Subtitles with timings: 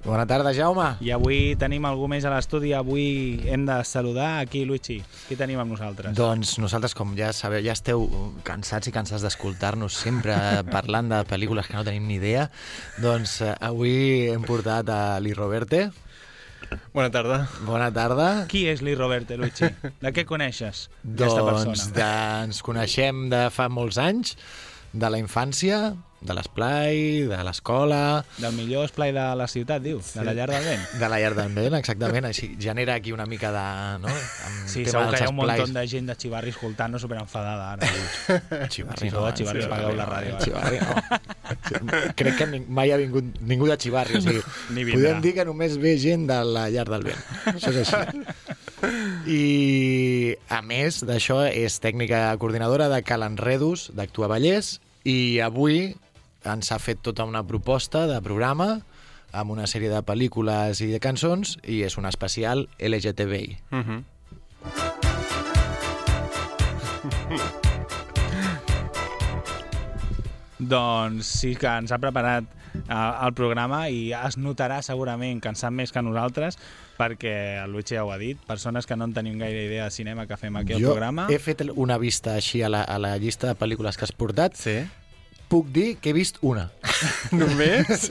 [0.00, 0.94] Bona tarda, Jaume.
[1.04, 2.70] I avui tenim algú més a l'estudi.
[2.72, 4.96] Avui hem de saludar aquí, Luigi.
[5.28, 6.14] Qui tenim amb nosaltres?
[6.16, 8.06] Doncs nosaltres, com ja sabeu, ja esteu
[8.46, 10.34] cansats i cansats d'escoltar-nos sempre
[10.74, 12.46] parlant de pel·lícules que no tenim ni idea,
[13.04, 15.90] doncs eh, avui hem portat a Li Roberte.
[16.94, 17.42] Bona tarda.
[17.68, 18.28] Bona tarda.
[18.48, 19.68] Qui és Lee Roberte, Luigi?
[20.00, 21.88] De què coneixes aquesta Doncs persona?
[21.96, 22.10] de,
[22.46, 24.36] ens coneixem de fa molts anys,
[24.92, 25.90] de la infància,
[26.20, 30.64] de l'esplai, de l'escola, Del millor esplai de la ciutat, diu, de la llar del
[30.66, 30.82] vent.
[31.00, 32.26] de la llar d'en Ben, exactament.
[32.28, 33.64] Així genera aquí una mica de...
[34.02, 34.08] No?
[34.12, 37.88] Amb Sí, segur que hi ha un munt de gent de Xivarri escoltant-nos superenfadada ara.
[38.68, 40.44] Xivarri, Si sou de Xivarri, apagueu la ràdio, eh?
[40.44, 42.02] Xivarri, no.
[42.20, 44.20] Crec que mai ha vingut ningú de Xivarri.
[44.20, 44.44] O sigui,
[44.76, 47.24] Ni podem dir que només ve gent de la llar del vent.
[47.54, 48.22] Això és així.
[49.30, 55.94] I, a més d'això, és tècnica coordinadora de Cal Enredus, d'Actua Vallès, i avui
[56.44, 58.80] ens ha fet tota una proposta de programa
[59.32, 63.58] amb una sèrie de pel·lícules i de cançons, i és un especial LGTBI.
[63.70, 64.04] Uh -huh.
[70.58, 75.56] Doncs sí que ens ha preparat eh, el programa i es notarà segurament que en
[75.56, 76.58] sap més que nosaltres
[76.98, 79.90] perquè el Luigi ja ho ha dit, persones que no en tenim gaire idea de
[79.90, 81.28] cinema que fem aquí al jo programa.
[81.30, 84.54] he fet una vista així a la, a la llista de pel·lícules que has portat.
[84.54, 84.82] Sí?
[85.50, 86.68] Puc dir que he vist una.
[87.34, 88.08] Només?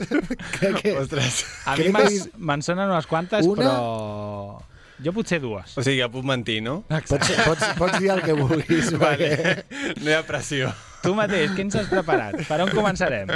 [0.58, 0.92] Crec que...
[1.00, 1.44] Ostres.
[1.64, 4.66] A mi que me'n sonen unes quantes, Una- però...
[5.00, 5.72] Jo potser dues.
[5.80, 6.82] O sigui, ja puc mentir, no?
[7.08, 8.90] Pots, pots, pots dir el que vulguis.
[9.00, 9.30] Vale.
[9.32, 10.68] perquè- No hi ha pressió.
[11.00, 12.36] Tu mateix, què ens has preparat?
[12.44, 13.32] Per on començarem?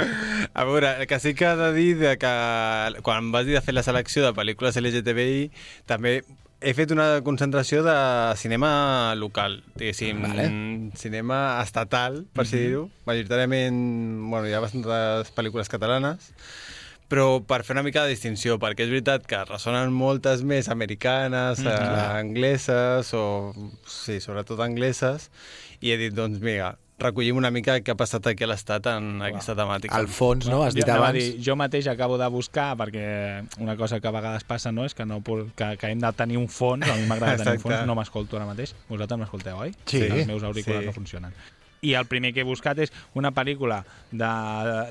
[0.53, 2.33] A veure, el que sí que he de dir de que
[3.01, 5.47] quan vas dir de fer la selecció de pel·lícules LGTBI,
[5.89, 6.19] també
[6.65, 7.93] he fet una concentració de
[8.41, 10.45] cinema local, diguéssim, Vale.
[10.97, 12.87] cinema estatal, per si dir-ho.
[13.05, 13.77] Majoritàriament,
[14.31, 16.31] bueno, hi ha bastantes pel·lícules catalanes,
[17.07, 21.59] però per fer una mica de distinció, perquè és veritat que ressonen moltes més americanes,
[21.59, 22.17] Mm, clar.
[22.23, 23.53] angleses, o
[23.85, 25.29] sí, sobretot angleses,
[25.81, 29.21] i he dit, doncs mira, recollim una mica què ha passat aquí a l'Estat en
[29.21, 29.95] aquesta temàtica.
[29.97, 30.61] Al fons, no?
[30.63, 31.17] Has dit jo, abans...
[31.17, 33.03] dir, jo mateix acabo de buscar, perquè
[33.59, 36.37] una cosa que a vegades passa no és que, no, que, que hem de tenir
[36.39, 38.71] un fons, a mi m'agrada tenir un fons, no m'escolto ara mateix.
[38.87, 39.75] Vosaltres m'escolteu, oi?
[39.85, 40.01] Sí.
[40.07, 40.87] Els meus auriculars Sí.
[40.87, 41.35] no funcionen.
[41.85, 44.17] I el primer que he buscat és una pel·lícula de,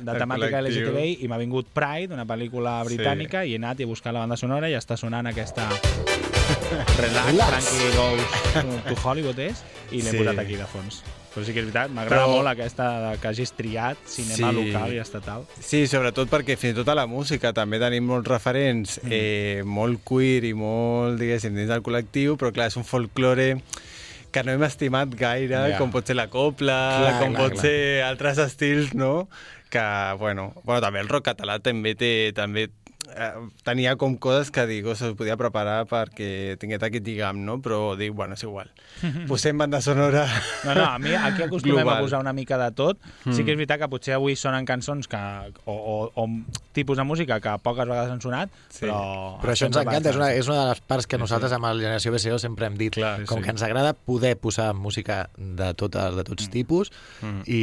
[0.04, 0.84] de El temàtica col·lectiu.
[0.92, 4.20] LGTBI i m'ha vingut Pride, una pel·lícula britànica, i he anat i he buscat la
[4.22, 5.66] banda sonora i està sonant aquesta
[7.00, 7.68] Relax, Relax.
[7.72, 10.18] Frankie Goes to Hollywood és, i l'he Sí.
[10.20, 11.00] posat aquí de fons.
[11.34, 14.54] Però sí que és veritat, m'agrada Però- molt aquesta que hagis triat cinema Sí.
[14.72, 15.46] local i estatal.
[15.60, 19.08] Sí, sobretot perquè fins i tot a la música també tenim molts referents Mm.
[19.10, 23.56] eh, molt queer i molt, diguéssim, dins del col·lectiu, però clar, és un folklore
[24.30, 25.78] que no hem estimat gaire, Ja.
[25.78, 27.62] com pot ser la copla, Clar, com clar, pot clar.
[27.62, 29.28] ser altres estils, no?
[29.70, 32.68] Que, bueno, bueno, també el rock català també té, també
[33.64, 37.58] tenia com coses que dic, oh, se'ls podia preparar perquè tingués aquest lligam, no?
[37.64, 38.70] Però dic, bueno, és igual.
[39.30, 40.24] Posem banda sonora
[40.64, 41.98] No, no, a mi aquí acostumem Global.
[41.98, 42.98] a posar una mica de tot.
[43.30, 45.20] Sí que és veritat que potser avui sonen cançons que,
[45.64, 46.26] o, o, o
[46.74, 48.84] tipus de música que poques vegades han sonat, Sí.
[48.86, 49.38] però...
[49.42, 51.74] Però això ens encanta, és una, és una de les parts que nosaltres amb la
[51.78, 53.44] generació BCO sempre hem dit, Clar, sí, com sí.
[53.44, 56.90] que ens agrada poder posar música de, tota, de tots tipus
[57.22, 57.42] Mm.
[57.46, 57.60] i,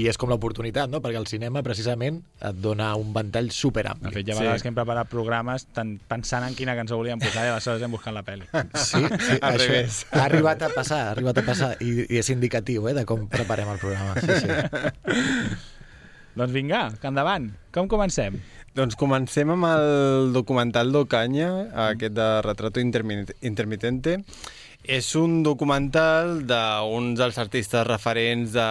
[0.08, 1.00] és com l'oportunitat, no?
[1.04, 4.10] perquè el cinema precisament et dona un ventall De superampli.
[4.14, 4.40] fet, hi ha Sí.
[4.42, 7.82] vegades que hem preparat preparar programes tan, pensant en quina cançó volíem posar i aleshores
[7.82, 8.46] hem buscat la pel·li.
[8.78, 9.96] Sí, sí Al això revés.
[10.12, 13.26] ha arribat a passar, ha arribat a passar i, i és indicatiu eh, de com
[13.28, 14.14] preparem el programa.
[14.20, 15.54] Sí, sí.
[16.38, 17.50] doncs vinga, que endavant.
[17.74, 18.38] Com comencem?
[18.74, 21.50] Doncs comencem amb el documental d'Ocaña,
[21.90, 24.20] aquest de Retrato Intermi- Intermitente.
[24.84, 28.64] És un documental d'uns dels artistes referents de...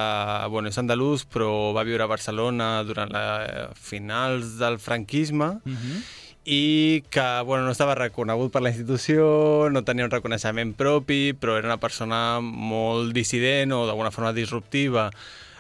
[0.54, 5.56] Bueno, és andalús, però va viure a Barcelona durant la finals del franquisme
[6.46, 11.58] i que bueno, no estava reconegut per la institució, no tenia un reconeixement propi, però
[11.58, 15.10] era una persona molt dissident o d'alguna forma disruptiva.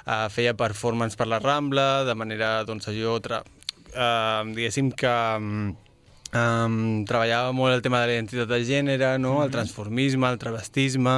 [0.03, 3.17] Uh, feia performance per la Rambla, de manera, doncs, allò...
[3.23, 3.41] Tra...
[3.94, 5.71] Uh, diguéssim que um,
[6.33, 9.39] um, treballava molt el tema de la identitat de gènere, no?
[9.44, 11.15] el transformisme, el travestisme,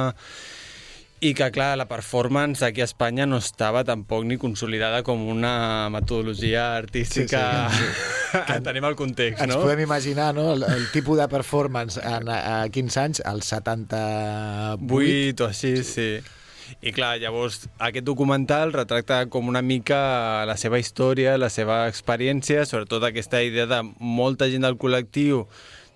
[1.24, 5.88] i que, clar, la performance aquí a Espanya no estava tampoc ni consolidada com una
[5.90, 9.62] metodologia artística Sí, sí, que tenim el context, Ens no?
[9.64, 10.52] podem imaginar no?
[10.52, 14.84] el, el tipus de performance en, a 15 anys, al 78.
[14.84, 16.10] 8 o així, sí.
[16.82, 22.66] I clar, llavors aquest documental retracta com una mica la seva història, la seva experiència,
[22.66, 25.44] sobretot aquesta idea de molta gent del col·lectiu,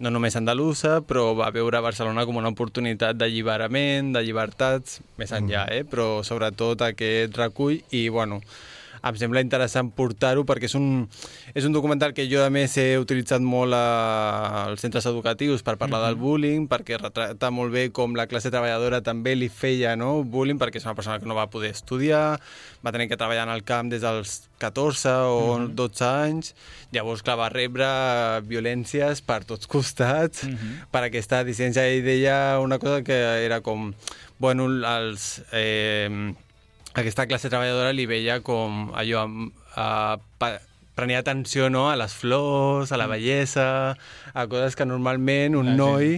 [0.01, 5.67] no només andalusa, però va veure Barcelona com una oportunitat d'alliberament, de llibertats, més enllà,
[5.77, 5.85] eh?
[5.85, 8.41] però sobretot aquest recull i, bueno,
[9.03, 11.07] em sembla interessant portar-ho perquè és un,
[11.55, 15.77] és un documental que jo a més he utilitzat molt a, als centres educatius per
[15.81, 20.21] parlar del bullying, perquè retrata molt bé com la classe treballadora també li feia no,
[20.25, 22.39] bullying, perquè és una persona que no va poder estudiar,
[22.85, 25.41] va tenir que treballar en el camp des dels 14 o
[25.73, 26.55] 12 anys,
[26.93, 27.89] llavors clar, va rebre
[28.49, 30.45] violències per tots costats,
[30.93, 31.87] per aquesta dissidència.
[31.89, 33.17] Ell deia una cosa que
[33.47, 33.91] era com,
[34.39, 35.33] bueno, els...
[35.53, 36.35] Eh,
[36.95, 40.57] aquesta classe treballadora li veia com allò amb, a, pa,
[41.01, 43.97] prenia atenció no, a les flors, a la bellesa,
[44.35, 45.79] a coses que normalment un La gent.
[45.81, 46.11] noi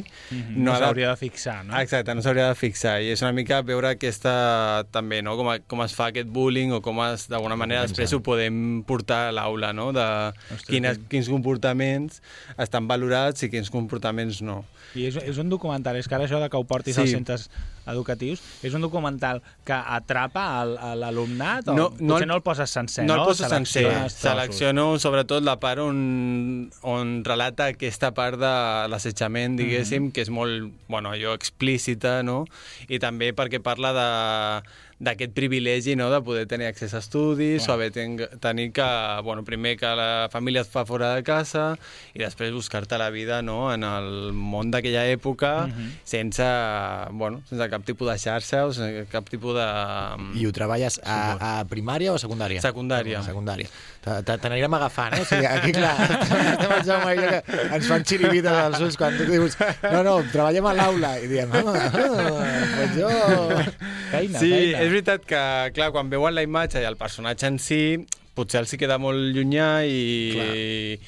[0.56, 1.76] No, no s'hauria de fixar, no?
[1.78, 5.36] Exacte, no s'hauria de fixar i és una mica veure aquesta també, no?
[5.38, 8.80] com, a, com es fa aquest bullying o com es, d'alguna manera després ho podem
[8.88, 9.92] portar a l'aula, no?
[9.94, 10.02] de
[10.48, 12.18] Ostres, quines, quins comportaments
[12.58, 14.64] estan valorats i quins comportaments no.
[14.98, 17.04] I és, és un documental, és que ara això de que ho portis Sí.
[17.06, 17.46] als centres
[17.86, 20.64] educatius, és un documental que atrapa
[20.98, 23.22] l'alumnat o No, potser no el- no el poses sencer, no no?
[23.22, 28.52] el poso sencer, selecciono sobretot la part on, on relata aquesta part de
[28.92, 32.44] l'assetjament, diguéssim, que és molt, bueno, allò explícita, no?
[32.88, 34.08] I també perquè parla de
[35.02, 36.08] d'aquest privilegi no?
[36.12, 38.86] de poder tenir accés a estudis o haver ten, tenir que,
[39.26, 41.72] bueno, primer que la família et fa fora de casa
[42.14, 43.72] i després buscar-te la vida no?
[43.74, 45.66] en el món d'aquella època
[46.06, 46.46] sense,
[47.18, 49.66] bueno, sense cap tipus de xarxa o sense cap tipus de...
[50.38, 52.62] I ho treballes a, a primària o secundària?
[52.62, 53.18] Secundària.
[53.20, 53.70] A secundària.
[54.02, 55.20] Te- te- T'anirem agafant, eh?
[55.22, 58.96] O sigui, aquí, clar, estem el Jaume i jo que ens fan xirivites als ulls
[58.98, 59.54] quan tu dius
[59.92, 63.12] no, no, treballem a l'aula i diem, ah, ah, pues jo...
[64.10, 64.80] Feina, Sí, feina.
[64.82, 65.42] és veritat que,
[65.78, 67.78] clar, quan veuen la imatge i el personatge en si,
[68.34, 70.98] potser els hi queda molt llunyà i...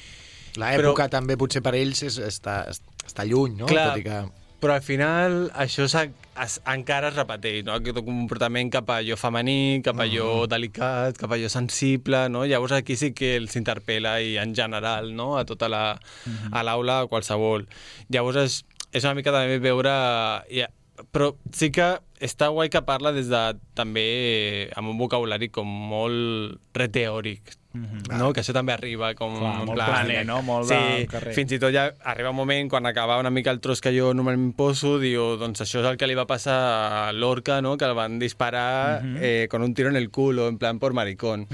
[0.55, 2.61] L'època també potser per ells és, està,
[3.03, 3.67] està lluny, no?
[3.67, 4.21] Clar, Tot i que...
[4.63, 6.07] però al final això s'ha-
[6.43, 7.75] es, encara es repeteix, no?
[7.79, 12.45] aquest comportament cap a allò femení, cap a allò delicat, cap a allò sensible, no?
[12.49, 15.35] llavors aquí sí que els interpel·la i en general no?
[15.39, 15.83] a tota la,
[16.51, 17.67] a l'aula, a qualsevol.
[18.13, 19.93] Llavors és, és una mica també veure...
[20.51, 20.71] Ja,
[21.11, 21.89] però sí que
[22.23, 23.41] està guai que parla des de
[23.75, 24.05] també
[24.79, 27.51] amb un vocabulari com molt reteòric,
[28.17, 28.31] no?
[28.33, 30.41] que això també arriba com Clar, en molt planer, no?
[30.41, 31.33] Molt sí, carrer.
[31.35, 34.13] fins i tot ja arriba un moment quan acaba una mica el tros que jo
[34.13, 36.55] normalment poso, diu, doncs això és el que li va passar
[37.09, 37.75] a l'Orca, no?
[37.77, 39.17] que el van disparar Mhm.
[39.21, 41.47] eh, con un tiro en el culo, en plan por maricón.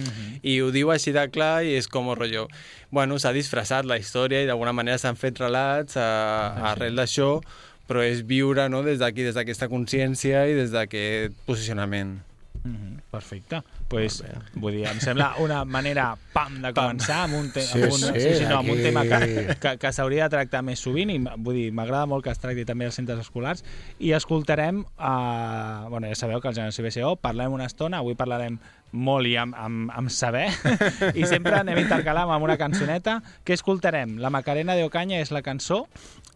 [0.43, 2.47] I ho diu així de clar i és com rotllo.
[2.91, 6.07] Bueno, s'ha disfressat la història i d'alguna manera s'han fet relats a,
[6.51, 7.41] Ah, arrel d'això,
[7.87, 8.83] però és viure no?
[8.83, 12.19] des d'aquí, des d'aquesta consciència i des d'aquest posicionament.
[12.63, 13.61] Mhm, Perfecte.
[13.89, 14.21] Pues,
[14.53, 17.99] vull dir, em sembla una manera pam de començar amb un, te Sí, amb un,
[17.99, 21.11] sí, sí, sí, no, amb un tema que, que, que s'hauria de tractar més sovint
[21.11, 23.65] i vull dir, m'agrada molt que es tracti també als centres escolars.
[23.99, 28.59] I escoltarem uh, bueno, ja sabeu que al Generació BCO parlem una estona, avui parlarem
[28.91, 30.49] molt i amb, amb, amb saber.
[31.19, 33.21] I sempre anem intercalant amb una cançoneta.
[33.47, 34.17] Què escoltarem?
[34.21, 35.85] La Macarena de Ocaña és la cançó?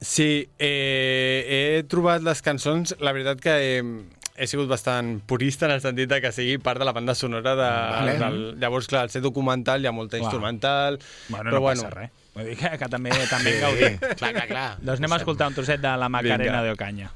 [0.01, 3.84] Sí, eh, he trobat les cançons, la veritat que he,
[4.36, 7.56] he sigut bastant purista en el sentit de que sigui part de la banda sonora
[7.56, 8.18] de, Vale.
[8.20, 10.25] del, llavors, clar, al ser documental hi ha molta Clar.
[10.27, 11.00] instrumental,
[11.30, 14.34] bueno, però no bueno, passa res vull dir que, que també, també en gaudim Clar,
[14.36, 14.68] clar, clar.
[14.82, 16.63] doncs anem a escoltar un trosset de la Macarena Vinga.
[16.63, 17.12] de Ocaña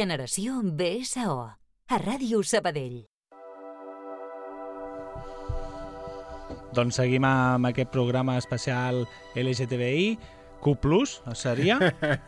[0.00, 1.32] Generació BSO.
[1.92, 3.02] A Ràdio Sabadell.
[6.72, 9.02] Doncs seguim amb aquest programa especial
[9.36, 10.14] LGTBI,
[10.64, 10.72] Q+,
[11.36, 11.76] seria?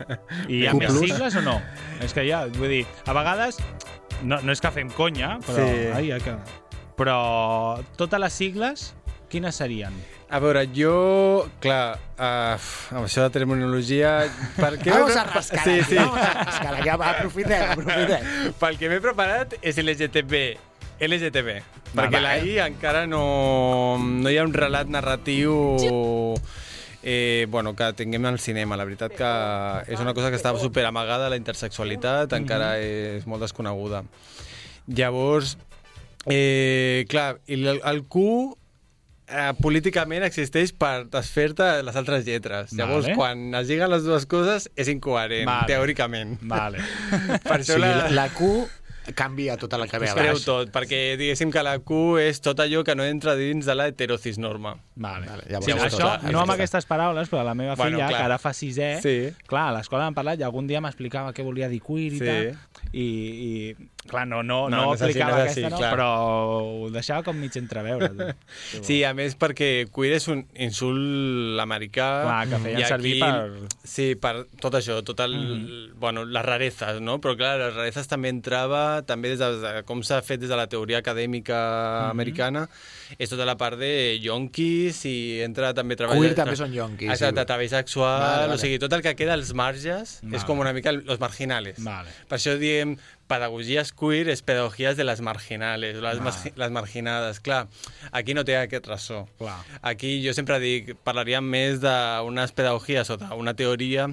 [0.52, 1.56] I hi ha més sigles o no?
[2.04, 3.62] És que ja, vull dir, a vegades,
[4.20, 5.64] no, no és que fem conya, però...
[5.64, 5.88] Sí.
[5.96, 6.36] Ai, ai, que...
[7.00, 7.16] Però
[7.96, 8.90] totes les sigles,
[9.32, 9.96] quines serien?
[10.32, 14.14] A veure, jo, clar, uh, amb això de terminologia...
[14.56, 15.98] Per què Vamos a rascar Sí, sí.
[15.98, 16.88] vamos a rascar aquí.
[16.88, 18.30] Aprofitem, aprofitem.
[18.62, 20.40] Pel que m'he preparat és LGTB.
[21.04, 21.58] LGTB.
[21.92, 23.20] Va, perquè va, la I encara no,
[24.00, 25.52] no hi ha un relat narratiu
[27.02, 28.80] eh, bueno, que tinguem al cinema.
[28.80, 29.34] La veritat que
[29.92, 34.00] és una cosa que està super amagada, la intersexualitat, encara és molt desconeguda.
[34.88, 35.58] Llavors,
[36.24, 38.56] eh, clar, el, el Q
[39.32, 42.72] eh, políticament existeix per desfer-te les altres lletres.
[42.76, 43.16] Llavors, Vale.
[43.16, 45.66] quan es lliguen les dues coses, és incoherent, Vale.
[45.72, 46.38] teòricament.
[46.42, 46.78] Vale.
[47.42, 48.68] Per O això sigui, la, la, Q
[49.18, 50.44] canvia tota la que ve a baix.
[50.46, 53.88] tot, perquè diguéssim que la Q és tot allò que no entra dins de la
[53.90, 54.76] heterocis norma.
[54.94, 55.26] Vale.
[55.26, 56.54] Vale, sí, llavors això, tot, no amb tot.
[56.54, 58.20] aquestes paraules, però la meva Bueno, filla, clar.
[58.20, 59.16] que ara fa sisè, Sí.
[59.50, 62.24] clar, a l'escola m'han parlat i algun dia m'explicava què volia dir queer i Sí.
[62.24, 62.54] tal,
[62.92, 63.06] i,
[63.48, 63.76] i
[64.08, 65.90] clar, no, no, No, no, aplicava no aquesta, així, no, clar.
[65.94, 66.06] però
[66.84, 68.08] ho deixava com mig entreveure.
[68.10, 68.82] Tu.
[68.88, 72.08] Sí, a més perquè queer és un insult americà.
[72.26, 75.34] Clar, que feien servir per- Sí, per tot això, tot el...
[75.36, 76.00] Mhm.
[76.02, 77.20] Bueno, les rarezes, no?
[77.22, 80.56] Però clar, les rarezes també entrava, també des de, de com s'ha fet des de
[80.58, 81.60] la teoria acadèmica
[82.02, 82.10] Mhm.
[82.10, 82.66] americana,
[83.18, 86.18] és tota la part de yonquis i entra també treball...
[86.20, 87.46] Queer també són yonquis, Exacte, sí.
[87.46, 88.54] treball sexual, Vale, vale.
[88.54, 90.36] o sigui, tot el que queda als marges Vale.
[90.36, 91.78] és com una mica los marginales.
[91.84, 92.10] Vale.
[92.28, 92.96] Per això diem
[93.32, 97.40] pedagogies queer és pedagogies de les marginales, les, margi les marginades.
[97.40, 97.62] Clar,
[98.12, 99.24] aquí no té aquest ressò.
[99.40, 99.56] Clar.
[99.80, 104.10] Aquí jo sempre dic, parlaríem més d'unes pedagogies o d'una teoria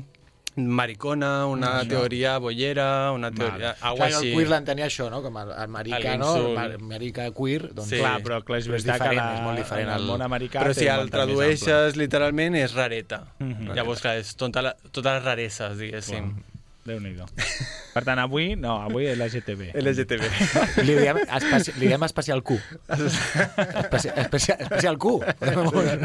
[0.60, 3.76] maricona, una teoria bollera, una teoria...
[3.80, 3.80] Vale.
[3.80, 3.96] Vale.
[3.96, 4.30] Clar, així.
[4.32, 5.22] el queer l'entenia això, no?
[5.24, 6.32] Com el, el americà, no?
[6.50, 7.94] El americà queer, doncs...
[7.94, 8.02] Sí.
[8.02, 10.02] Clar, però clar, és Però és veritat que diferent, la, és molt diferent en el
[10.04, 13.22] el- món americà Però si el tradueixes literalment és rareta.
[13.40, 13.72] Mhm.
[13.78, 16.34] Llavors, clar, és tota la, totes les rareses, diguéssim.
[16.90, 17.16] Ample.
[17.16, 17.26] Déu-n'hi-do.
[17.94, 19.72] Per tant, avui, no, avui és l'LGTB.
[19.82, 20.24] LGTB.
[20.88, 22.58] Li diem, especi li diem especial Q.
[22.90, 25.16] Especi especial, especial Q.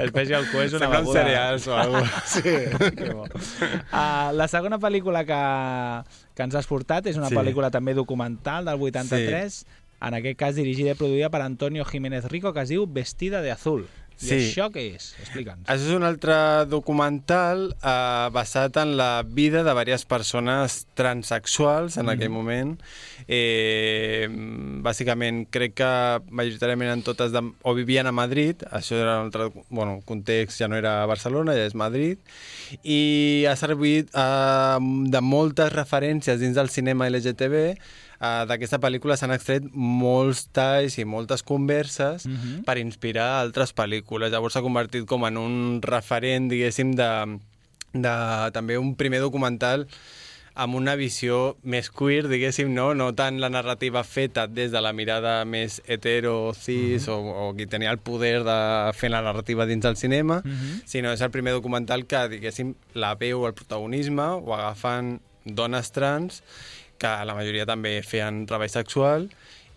[0.08, 1.20] Special Q és una Semblen beguda.
[1.20, 2.10] cereals o alguna.
[2.34, 2.54] Sí.
[3.92, 5.38] Uh, la segona pel·lícula que,
[6.34, 7.36] que ens has portat és una Sí.
[7.36, 9.64] pel·lícula també documental del 83,
[10.04, 13.52] en aquest cas dirigida i produïda per Antonio Jiménez Rico, que es diu Vestida de
[13.54, 13.86] Azul.
[14.22, 14.34] I Sí.
[14.36, 15.14] això què és?
[15.20, 15.66] Explica'ns.
[15.68, 16.34] Això és un altre
[16.70, 22.76] documental eh, basat en la vida de diverses persones transexuals en aquell moment.
[23.28, 24.28] Eh,
[24.84, 25.90] bàsicament, crec que
[26.30, 30.68] majoritàriament en totes de, o vivien a Madrid, això era un altre bueno, context, ja
[30.68, 32.18] no era Barcelona, ja és Madrid,
[32.82, 34.78] i ha servit eh,
[35.14, 37.74] de moltes referències dins del cinema LGTB
[38.24, 42.62] Uh, D'aquesta pel·lícula s'han extret molts talls i moltes converses Mhm.
[42.64, 44.30] per inspirar altres pel·lícules.
[44.32, 47.10] Llavors s'ha convertit com en un referent, diguéssim, de,
[47.92, 48.14] de
[48.54, 49.86] també un primer documental
[50.56, 52.94] amb una visió més queer, diguéssim, no?
[52.94, 57.66] no tant la narrativa feta des de la mirada més hetero, cis, o, o qui
[57.66, 60.42] tenia el poder de fer la narrativa dins del cinema,
[60.86, 66.44] sinó és el primer documental que, diguéssim, la veu, el protagonisme, o agafen dones trans,
[67.04, 69.28] que la majoria també feien treball sexual,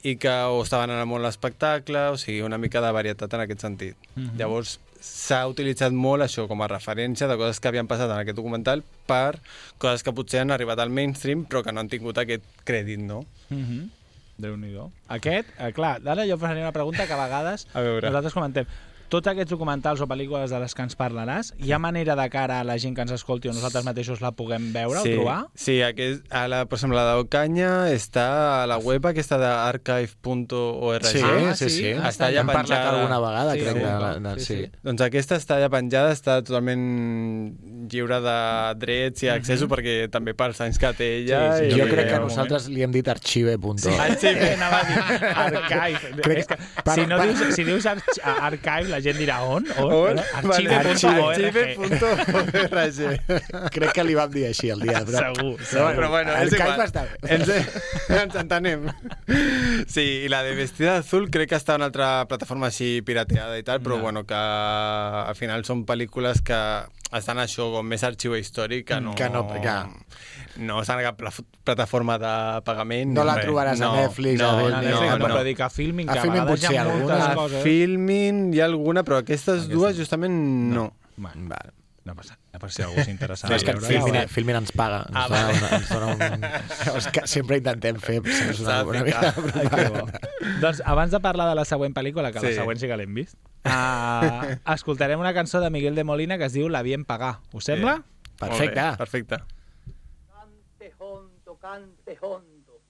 [0.07, 3.43] i que o estaven en el món l'espectacle, o sigui, una mica de varietat en
[3.43, 4.09] aquest sentit.
[4.39, 8.37] Llavors, s'ha utilitzat molt això com a referència de coses que havien passat en aquest
[8.37, 9.39] documental per
[9.81, 13.25] coses que potser han arribat al mainstream però que no han tingut aquest crèdit, no?
[13.49, 13.89] Mm -hmm.
[14.37, 14.91] Déu-n'hi-do.
[15.09, 18.07] Aquest, eh, clar, ara jo faria una pregunta que a vegades A veure.
[18.07, 18.65] nosaltres comentem.
[19.07, 22.57] Tots aquests documentals o pel·lícules de les que ens parlaràs, hi ha manera de cara
[22.59, 25.37] a la gent que ens escolti o nosaltres mateixos la puguem veure sí, o trobar?
[25.55, 28.25] Sí, aquest, a la, per exemple, la d'Ocanya està
[28.63, 31.05] a la web aquesta d'archive.org.
[31.07, 31.77] Sí, Ah, sí, sí?
[31.77, 31.91] sí.
[31.95, 32.89] Està ja Hem parlat penjada.
[32.97, 33.73] alguna vegada, Sí, crec.
[33.73, 34.71] sí, de, de, Sí, sí, sí.
[34.83, 36.83] Doncs aquesta està ja penjada, està totalment
[37.91, 38.35] lliure de
[38.81, 41.41] drets i accessos perquè també pels anys que té ella.
[41.57, 43.87] Sí, sí, i Jo Sí, crec que nosaltres li hem dit archive.org.
[43.87, 46.21] Archive, anava a dir archive.
[46.27, 49.65] Crec- que, per- si, no per- dius, si dius arch archive, la gent dirà on?
[49.79, 49.91] on?
[49.93, 50.19] On?
[50.41, 51.03] Archive.org.
[51.87, 53.71] Archive.org.
[53.75, 55.01] Crec que li vam dir així el dia.
[55.07, 55.21] Però...
[55.33, 56.81] Segur, Però, Però bueno, el és igual.
[56.87, 57.17] Està bé.
[57.37, 57.47] Ens,
[58.23, 58.87] ens entenem.
[59.89, 63.57] Sí, i la de Vestida Azul crec que està en una altra plataforma així pirateada
[63.59, 64.01] i tal, però Ja.
[64.07, 66.57] bueno, que al final són pel·lícules que
[67.17, 69.85] estan això com més arxiu històric que no, Que no, que-
[70.57, 71.31] no estan a cap pla-
[71.63, 73.13] plataforma de pagament.
[73.13, 73.45] No la res.
[73.47, 75.25] trobaràs a no, Netflix, no, a No, no, no, no, no.
[75.25, 77.31] però dic a Filmin, A que a Filmin vegades hi potser ha moltes alguna.
[77.31, 77.63] A coses.
[77.63, 80.33] Filmin hi ha alguna, però aquestes dues justament
[80.73, 80.91] no.
[81.17, 81.73] Vale.
[82.07, 83.49] No passa, no per si algú s'interessa.
[83.49, 85.01] No, és que Filmin, o- Filmin ens paga.
[85.09, 86.45] Ens, Ah, dona, una, ens dona un...
[87.01, 90.05] És que sempre intentem fer saps, una, una mica de
[90.61, 92.45] doncs abans de parlar de la següent pel·lícula, que sí.
[92.47, 92.53] Sí.
[92.55, 93.35] la següent sí que l'hem vist,
[93.67, 97.41] uh, escoltarem una cançó de Miguel de Molina que es diu La bien pagar.
[97.51, 98.03] Us sembla?
[98.39, 98.79] Perfecte.
[98.81, 99.43] Molt bé, perfecte.
[101.59, 102.81] Cante hondo, cante hondo.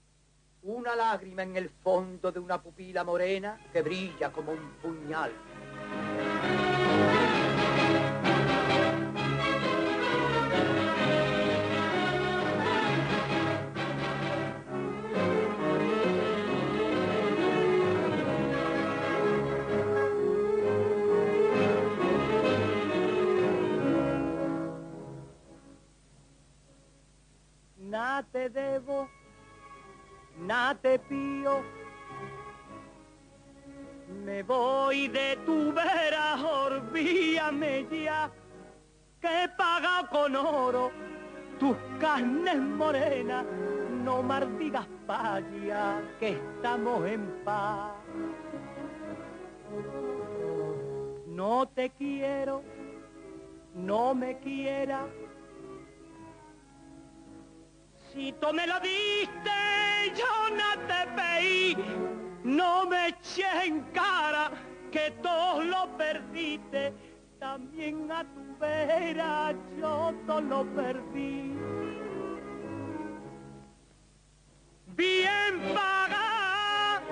[0.63, 5.31] Una lágrima en el fondo de una pupila morena que brilla como un puñal.
[28.49, 29.09] Te debo,
[30.39, 31.61] nada te pío.
[34.23, 38.31] Me voy de tu vera, olvídame ya,
[39.19, 40.91] que he pagado con oro
[41.59, 43.45] tus carnes morenas.
[44.03, 47.91] No maldigas paya, que estamos en paz.
[51.25, 52.63] No te quiero,
[53.75, 55.05] no me quieras.
[58.17, 59.51] Si tú me lo diste,
[60.15, 61.77] yo no te pedí,
[62.43, 64.49] no me eché en cara
[64.91, 66.93] que todo lo perdiste,
[67.39, 71.55] también a tu vera yo todo lo perdí.
[74.95, 77.03] Bien paga,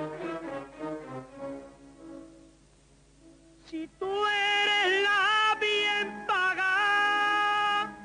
[3.65, 7.95] si tú eres la bien paga,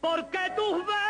[0.00, 1.09] porque tus besos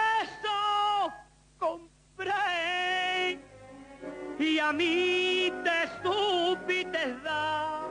[4.40, 7.90] y a mí te supiste dar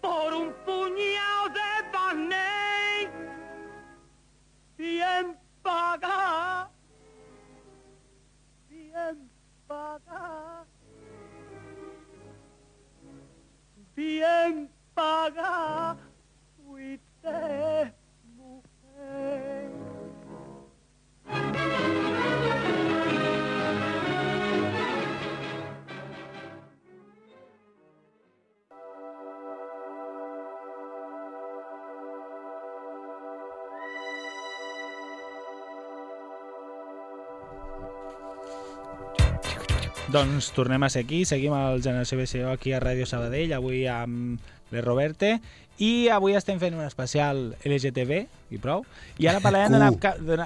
[0.00, 3.08] por un puñado de pané
[4.76, 6.68] bien paga,
[8.68, 9.30] bien
[9.68, 10.66] paga,
[13.94, 15.96] bien paga,
[16.56, 17.94] fuiste
[18.34, 19.61] mujer.
[40.12, 44.42] Doncs tornem a ser aquí, seguim el Generació BCO aquí a Ràdio Sabadell, avui amb
[44.72, 45.36] le Roberte,
[45.82, 48.84] i avui estem fent un especial LGTB, i prou,
[49.18, 50.44] i ara parlarem d'una...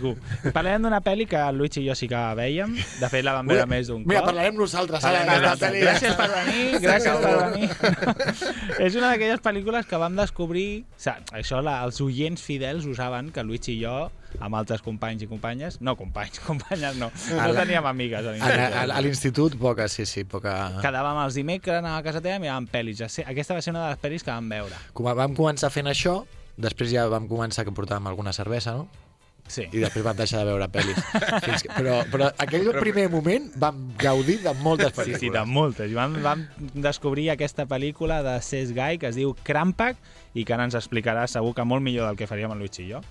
[0.00, 0.14] Q.
[0.54, 3.52] Parlarem d'una pel·li que el Luigi i jo sí que vèiem, de fet la vam
[3.52, 4.30] veure més d'un Mira, cop.
[4.32, 5.84] parlarem nosaltres ara Parlarem pel·li.
[5.84, 7.68] Gràcies per venir, gràcies per venir.
[8.88, 10.68] és una d'aquelles pel·lícules que vam descobrir...
[10.88, 13.98] O sigui, això la, els oients fidels ho saben, que Luigi i jo,
[14.40, 15.78] amb altres companys i companyes...
[15.84, 17.10] No, companys, companyes no.
[17.36, 19.58] No teníem amigues a l'institut.
[19.60, 20.56] poca, sí, sí, poca...
[20.82, 23.04] Quedàvem els dimecres, anàvem a casa teva i miràvem pel·lis.
[23.22, 24.74] Aquesta va ser una de les pel·lis que vam veure.
[24.92, 26.24] Com vam començar fent això,
[26.56, 28.88] després ja vam començar que portàvem alguna cervesa, no?
[29.46, 29.66] Sí.
[29.76, 30.96] I després vam deixar de veure pel·lis.
[31.44, 35.20] Fins que, però, però aquell primer moment vam gaudir de moltes Sí, pel·lícules.
[35.20, 35.90] sí, de moltes.
[35.92, 39.96] I vam, vam descobrir aquesta pel·lícula de Cesc Gai que es diu Crampac
[40.32, 42.92] i que ara ens explicarà segur que molt millor del que faríem el Luigi i
[42.94, 43.02] jo.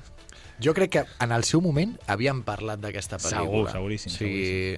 [0.59, 3.37] Jo crec que en el seu moment havíem parlat d'aquesta Segur,
[3.67, 3.71] pel·lícula.
[3.71, 4.77] seguríssim, Sí.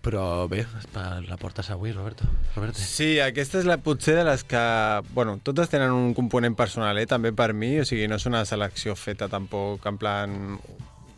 [0.00, 0.62] Però bé,
[0.94, 2.24] la portes avui, Roberto.
[2.56, 2.78] Roberto.
[2.80, 4.60] Sí, aquesta és la potser de les que...
[5.12, 8.46] Bueno, totes tenen un component personal, eh, també per mi, o sigui, no és una
[8.48, 10.38] selecció feta tampoc en plan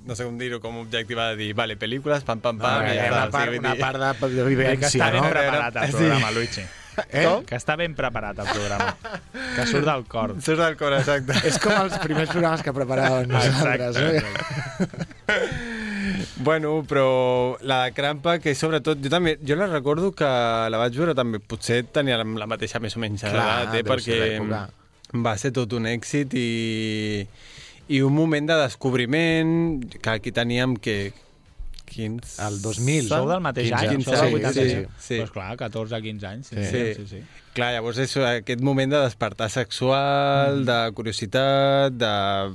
[0.02, 2.96] no sé com dir-ho, com objectiva de dir, vale, pel·lícules, pam, pam, pam, Ah, i
[2.98, 5.28] ja una, part, sí, una part de, de Que vivència, està ben no?
[5.30, 5.96] preparat el Sí.
[6.00, 6.64] programa, Luigi.
[7.08, 7.28] Eh?
[7.46, 8.88] Que està ben preparat el programa.
[9.54, 10.34] Que surt del cor.
[10.42, 11.38] Surt del cor, exacte.
[11.48, 13.96] És com els primers programes que preparàvem nosaltres.
[13.96, 14.26] Exacte,
[15.30, 15.71] no?
[16.42, 18.98] Bueno, però la de Crampa, que sobretot...
[19.02, 22.96] Jo també, jo la recordo que la vaig veure també, potser tenia la, mateixa més
[22.98, 23.35] o menys Clar,
[23.68, 24.18] edat, eh, perquè
[25.22, 27.26] va ser tot un èxit i,
[27.92, 31.12] i un moment de descobriment que aquí teníem que...
[31.92, 32.38] Quins...
[32.40, 33.09] El 2000.
[33.11, 34.92] Sou del mateix 15, any, 15, sou del sí, 85.
[34.96, 35.16] sí, sí.
[35.20, 36.48] Pues clar, 14 15 anys.
[36.48, 36.85] Sí, Sí.
[36.96, 37.22] sí, sí.
[37.52, 40.64] Clar, llavors és aquest moment de despertar sexual, mm.
[40.64, 42.12] de curiositat, de,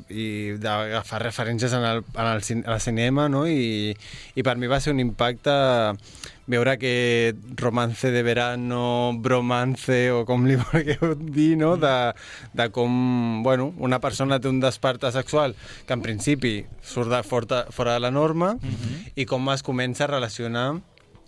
[0.10, 0.26] i
[0.58, 3.44] d'agafar referències en el, en el, cin- al cinema, no?
[3.46, 3.94] I,
[4.34, 5.54] I per mi va ser un impacte
[6.50, 11.76] veure aquest romance de verano, bromance, o com li vulgueu dir, no?
[11.78, 11.94] De,
[12.58, 15.54] de com, bueno, una persona té un despertar sexual
[15.86, 19.12] que en principi surt de fora, fora de la norma mm -hmm.
[19.14, 20.80] i com es comença a relacionar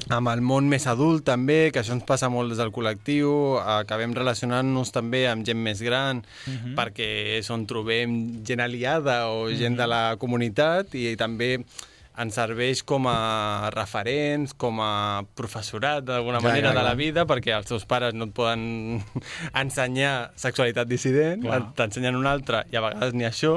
[0.10, 4.14] amb el món més adult també, que això ens passa molt des del col·lectiu, acabem
[4.18, 6.76] relacionant-nos també amb gent més gran, Mhm.
[6.76, 11.60] perquè és on trobem gent aliada o gent de la comunitat i també
[12.20, 17.00] ens serveix com a referents, com a professorat d'alguna Ja, manera ja, de la ja.
[17.00, 19.00] vida, perquè els teus pares no et poden
[19.64, 21.46] ensenyar sexualitat dissident,
[21.78, 23.54] t'ensenyen una altra i a vegades ni això.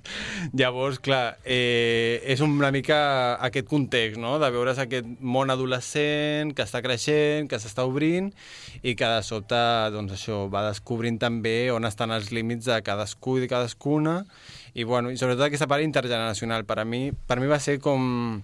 [0.58, 3.00] Llavors, clar, eh, és una mica
[3.44, 8.32] aquest context, no?, de veure's aquest món adolescent que està creixent, que s'està obrint
[8.80, 9.60] i que de sobte,
[9.92, 14.22] doncs això, va descobrint també on estan els límits de cadascú i de cadascuna
[14.74, 16.64] i, bueno, i sobretot aquesta part intergeneracional.
[16.64, 18.40] Per a mi, per mi va ser com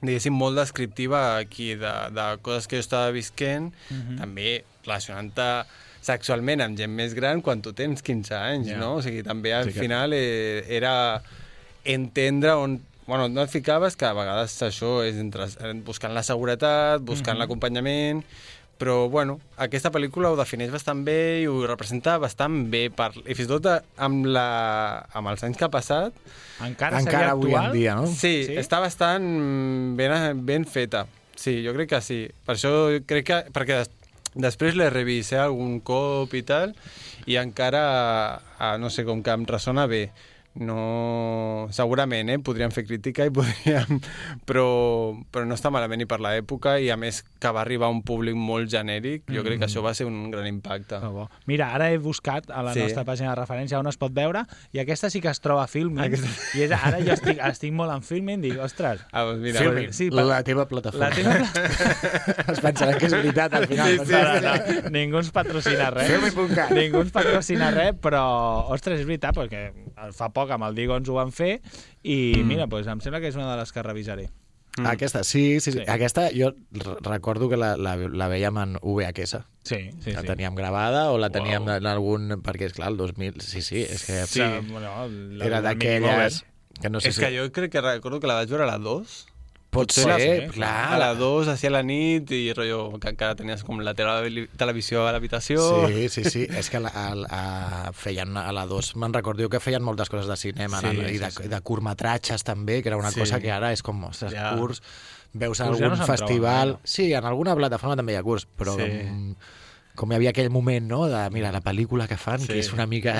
[0.00, 3.72] diguéssim, molt descriptiva aquí de, de coses que jo estava visquent,
[4.18, 5.48] també relacionant-te
[6.08, 8.78] sexualment amb gent més gran quan tu tens 15 anys, Ja.
[8.78, 8.94] no?
[8.96, 11.20] O sigui, també al Sí que- final eh, era
[11.84, 15.46] entendre on bueno, no et ficaves, que a vegades això és entre,
[15.86, 18.20] buscant la seguretat, buscant l'acompanyament,
[18.78, 23.34] però bueno, aquesta pel·lícula ho defineix bastant bé i ho representa bastant bé, per, i
[23.34, 23.66] fins i tot
[23.98, 24.46] amb, la,
[25.18, 26.14] amb els anys que ha passat,
[26.62, 27.66] Encara, Encara seria avui actual?
[27.72, 28.06] en dia, no?
[28.06, 28.56] Sí, Sí?
[28.58, 29.26] està bastant
[29.98, 30.14] ben,
[30.46, 31.04] ben feta.
[31.38, 32.20] Sí, jo crec que sí.
[32.46, 32.72] Per això
[33.06, 33.36] crec que...
[33.54, 33.90] Perquè des,
[34.34, 36.74] després l'he revist eh, algun cop i tal,
[37.26, 37.82] i encara,
[38.58, 40.08] ah, no sé, com que em ressona bé.
[40.54, 41.66] No...
[41.70, 42.38] Segurament, eh?
[42.42, 44.00] Podríem fer crítica i podríem...
[44.48, 44.64] Però,
[45.32, 48.00] però no està malament ni per l'època i a més que va arribar a un
[48.06, 50.98] públic molt genèric, jo crec que això va ser un gran impacte.
[51.02, 51.28] Que bo.
[51.50, 52.80] Mira, ara he buscat a la Sí.
[52.84, 55.68] nostra pàgina de referència on es pot veure i aquesta sí que es troba a
[55.70, 59.40] Filmin Aquesta- i és, ara jo estic, estic molt en Filmin dic, ostres, Ah, doncs
[59.42, 61.08] mira, Filmin, sí, sí, per- la teva plataforma.
[61.08, 61.34] la teva...
[62.52, 63.88] Es pensaran que és veritat al final.
[63.90, 64.42] Sí, no sí, saps?
[64.42, 66.10] No, no, ningú ens patrocina res.
[66.10, 66.70] Filmin.cat.
[66.76, 68.22] Ningú ens patrocina res, però,
[68.74, 69.64] ostres, és veritat, perquè
[70.14, 71.60] fa poc amb el Digo ens ho van fer
[72.02, 74.28] i mira, doncs em sembla que és una de les que revisaré.
[74.78, 74.86] Mm.
[74.86, 75.84] Aquesta, sí, sí, sí, Sí.
[75.90, 79.40] Aquesta jo re- recordo que la, la, la veiem en VHS.
[79.64, 80.26] Sí, sí, la sí.
[80.28, 81.76] teníem gravada o la teníem Uau.
[81.80, 82.28] en algun...
[82.46, 83.40] Perquè, és clar, el 2000...
[83.42, 84.20] Sí, sí, és que...
[84.30, 86.44] Sí, bueno, la, Era d'aquelles...
[86.78, 87.24] Que no sé és si...
[87.24, 89.16] que jo crec que recordo que la vaig veure a la 2,
[89.68, 90.94] Pot Potser ser, sí, clar.
[90.94, 94.46] a la 2, així a la nit, i rotllo que encara tenies com la tele
[94.56, 95.60] televisió a l'habitació.
[95.90, 96.46] Sí, sí, sí.
[96.48, 100.26] És que a, a, a, feien a la 2, me'n recordo que feien moltes coses
[100.30, 101.44] de cinema Sí, sí, i, de, sí, sí.
[101.44, 103.20] i de curtmetratges també, que era una Sí.
[103.20, 104.54] cosa que ara és com, ostres, Ja.
[104.56, 104.80] curts,
[105.34, 106.68] veus ja algun no se'n festival...
[106.78, 108.88] troben, Sí, en alguna plataforma també hi ha curs, però Sí.
[108.88, 109.34] com,
[109.98, 112.52] com hi havia aquell moment, no?, de, mira, la pel·lícula que fan, Sí.
[112.52, 113.14] que és una mica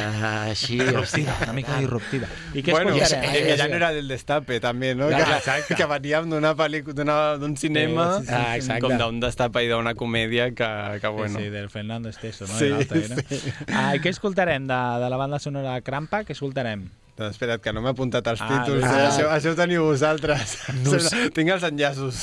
[0.47, 0.79] així...
[0.81, 2.29] hòstia, una mica disruptiva.
[2.55, 3.29] I què Bueno, escoltarem?
[3.35, 5.09] eh, que ja no era del destape, també, no?
[5.11, 5.75] Clar, que, exacte.
[5.81, 8.35] que veníem d'una pel·lícula, d'un cinema, Sí, sí, sí.
[8.39, 8.81] Ah, exacte.
[8.87, 10.71] com d'un destape i d'una comèdia que,
[11.03, 11.39] que bueno...
[11.39, 12.55] Sí, sí, del Fernando Esteso, no?
[12.55, 13.17] Sí, I l'altre era.
[13.29, 13.43] sí.
[13.75, 16.23] Ah, i què escoltarem de, de la banda sonora de Crampa?
[16.25, 16.87] Què escoltarem?
[17.19, 18.85] Doncs espera't, que no m'he apuntat els Ah, títols.
[18.85, 18.91] ah.
[18.95, 20.53] Ah, això, això ho teniu vosaltres.
[20.85, 21.31] No No sé.
[21.35, 22.21] Tinc els enllaços.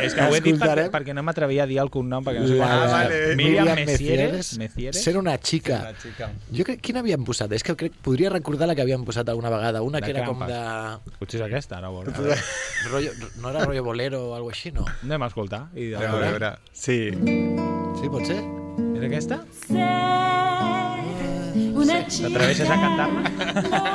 [0.00, 0.90] És que ho he dit perquè, Escoltarem.
[0.92, 3.20] perquè no m'atrevia a dir el cognom, perquè no sé Ah, vale.
[3.36, 4.52] Míriam Míriam Mecieres.
[4.58, 5.02] Mecieres.
[5.02, 5.78] Ser una xica.
[5.90, 6.28] La xica.
[6.52, 7.52] Jo crec, quina havíem posat?
[7.56, 9.80] És que crec, podria recordar la que havíem posat alguna vegada.
[9.82, 10.60] Una De que era com de...
[11.18, 12.36] Potser és aquesta, ara ho veurem.
[12.92, 14.84] Rollo, no era rollo bolero o alguna així, no?
[15.02, 15.68] Anem a escoltar.
[15.74, 16.52] I A veure, a veure.
[16.72, 17.10] Sí.
[18.00, 18.40] Sí, pot ser?
[18.96, 19.40] És aquesta?
[21.54, 23.20] Una chica ¿T'atreveixes a cantar-la?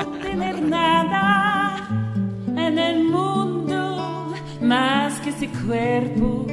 [0.05, 1.87] no tener nada
[2.47, 6.45] en el mundo más que ese cuerpo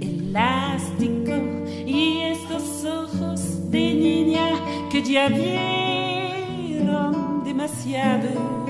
[0.00, 1.32] elástico
[1.86, 4.48] y estos ojos de niña
[4.90, 7.12] que ya vieron
[7.44, 8.69] demasiado.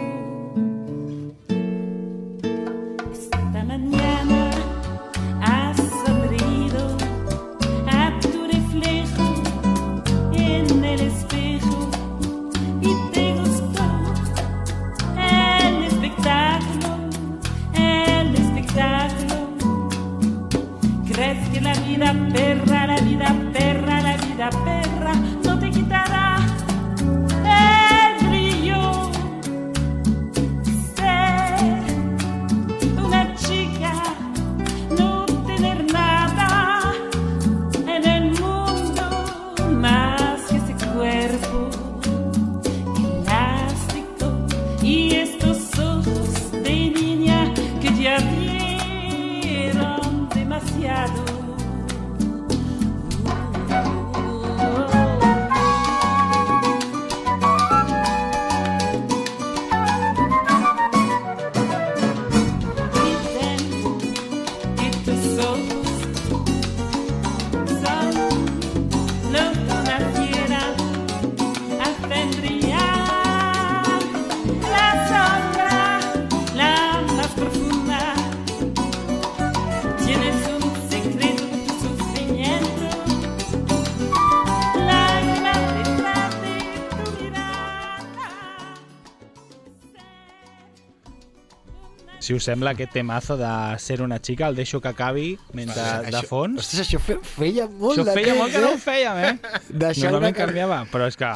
[92.31, 93.49] Si us sembla aquest temazo de
[93.83, 96.61] ser una xica, el deixo que acabi mentre de Això- fons.
[96.63, 98.77] Ostres, això fe, feia molt Això de feia molt que temps, no eh?
[98.77, 99.59] ho fèiem, eh?
[99.83, 101.31] Deixar Normalment car- canviava, però és que...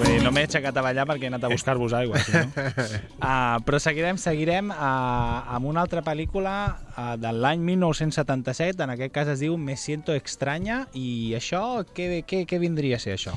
[0.00, 2.46] Dir, no m'he aixecat a ballar perquè he anat a buscar-vos aigua, si no?
[3.20, 6.54] Uh, però seguirem, seguirem uh, amb una altra pel·lícula
[7.20, 12.42] de l'any 1977, en aquest cas es diu Me siento extraña, i això, què, què,
[12.48, 13.34] què vindria a ser això?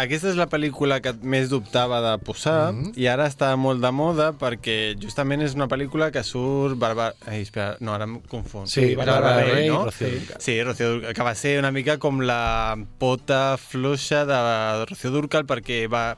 [0.00, 2.98] Aquesta és la pel·lícula que més dubtava de posar mm -hmm.
[2.98, 6.78] i ara està molt de moda perquè justament és una pel·lícula que surt...
[6.78, 7.12] Barba...
[7.26, 8.66] Ai, espera, no, ara em confon.
[8.66, 10.14] Sí, Bàrbara Rey i Rocío sí.
[10.14, 10.40] Dúrcal.
[10.40, 15.46] Sí, Rocío Dúrcal, que va ser una mica com la pota fluixa de Rocío Dúrcal
[15.46, 16.16] perquè va,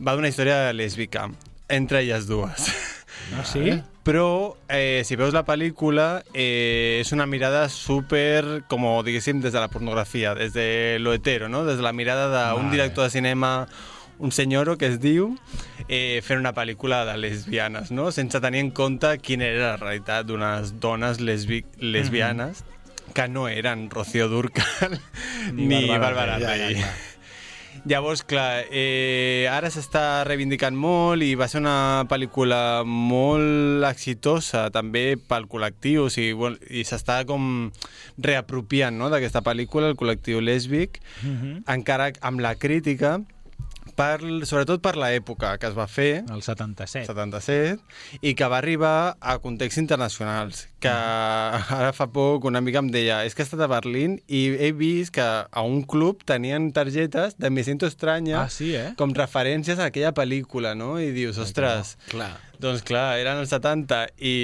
[0.00, 1.30] va d'una història lèsbica
[1.68, 2.68] entre elles dues.
[3.32, 3.82] Ah, sí?
[4.04, 9.60] Però, eh, si veus la pel·lícula, eh, és una mirada super, com diguéssim, des de
[9.60, 11.64] la pornografia, des de lo hetero, no?
[11.64, 12.70] Des de la mirada d'un Vale.
[12.70, 13.66] director de cinema
[14.18, 15.34] un senyoro que es diu
[15.88, 18.12] eh, fent una pel·lícula de lesbianes, no?
[18.12, 22.62] sense tenir en compte quina era la realitat d'unes dones lesbi lesbianes
[23.14, 25.00] que no eren Rocío Dúrcal
[25.52, 26.74] Ni ni, Bàrbara Rey.
[26.74, 26.94] Ja, ja.
[27.84, 35.18] Llavors, clar, eh, ara s'està reivindicant molt i va ser una pel·lícula molt exitosa també
[35.20, 37.68] pel col·lectiu, o sigui, bueno, i s'està com
[38.16, 41.62] reapropiant no, d'aquesta pel·lícula, el col·lectiu lèsbic, Mm -hmm.
[41.74, 43.20] encara amb la crítica,
[43.96, 47.06] per, sobretot per l'època que es va fer, El 77.
[47.08, 47.80] 77,
[48.22, 53.22] i que va arribar a contexts internacionals, que ara fa poc una mica em deia
[53.24, 57.38] és que he estat a Berlín i he vist que a un club tenien targetes
[57.38, 58.92] de Me siento extraña Ah, sí, eh?
[58.98, 60.98] com referències a aquella pel·lícula, no?
[61.00, 62.32] I dius, ostres, Clar.
[62.60, 64.34] doncs clar, eren els 70 i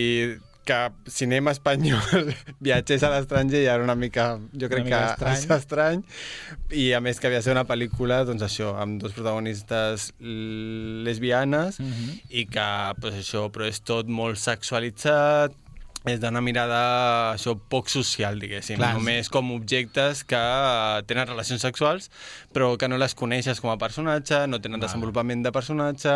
[0.70, 2.30] que cinema espanyol
[2.66, 5.58] viatgés a l'estranger ja era una mica, jo crec mica que estrany.
[5.58, 6.04] estrany.
[6.82, 10.10] i a més que havia de ser una pel·lícula doncs això, amb dos protagonistes
[11.04, 12.20] lesbianes Mhm.
[12.30, 12.68] i que
[13.00, 15.52] pues, això, però és tot molt sexualitzat
[16.08, 16.76] és d'una mirada
[17.34, 18.78] això, poc social, diguéssim.
[18.80, 22.08] Clar, Només com objectes que eh, tenen relacions sexuals,
[22.56, 26.14] però que no les coneixes com a personatge, no tenen desenvolupament de personatge,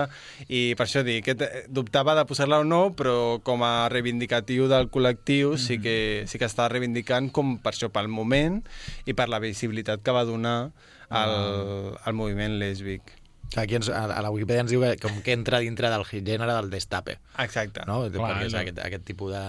[0.49, 4.69] i per això dic que te- dubtava de posar-la o no, però com a reivindicatiu
[4.73, 8.63] del col·lectiu sí, que, sí que està reivindicant com per això, pel moment
[9.05, 10.71] i per la visibilitat que va donar
[11.11, 11.37] al,
[12.05, 13.03] al moviment lèsbic.
[13.57, 16.71] Aquí ens, a, la Wikipedia ens diu que, com que entra dintre del gènere del
[16.73, 17.19] destape.
[17.39, 17.85] Exacte.
[17.87, 18.01] No?
[18.11, 18.59] Clar, Perquè és no.
[18.65, 19.43] aquest, aquest tipus de,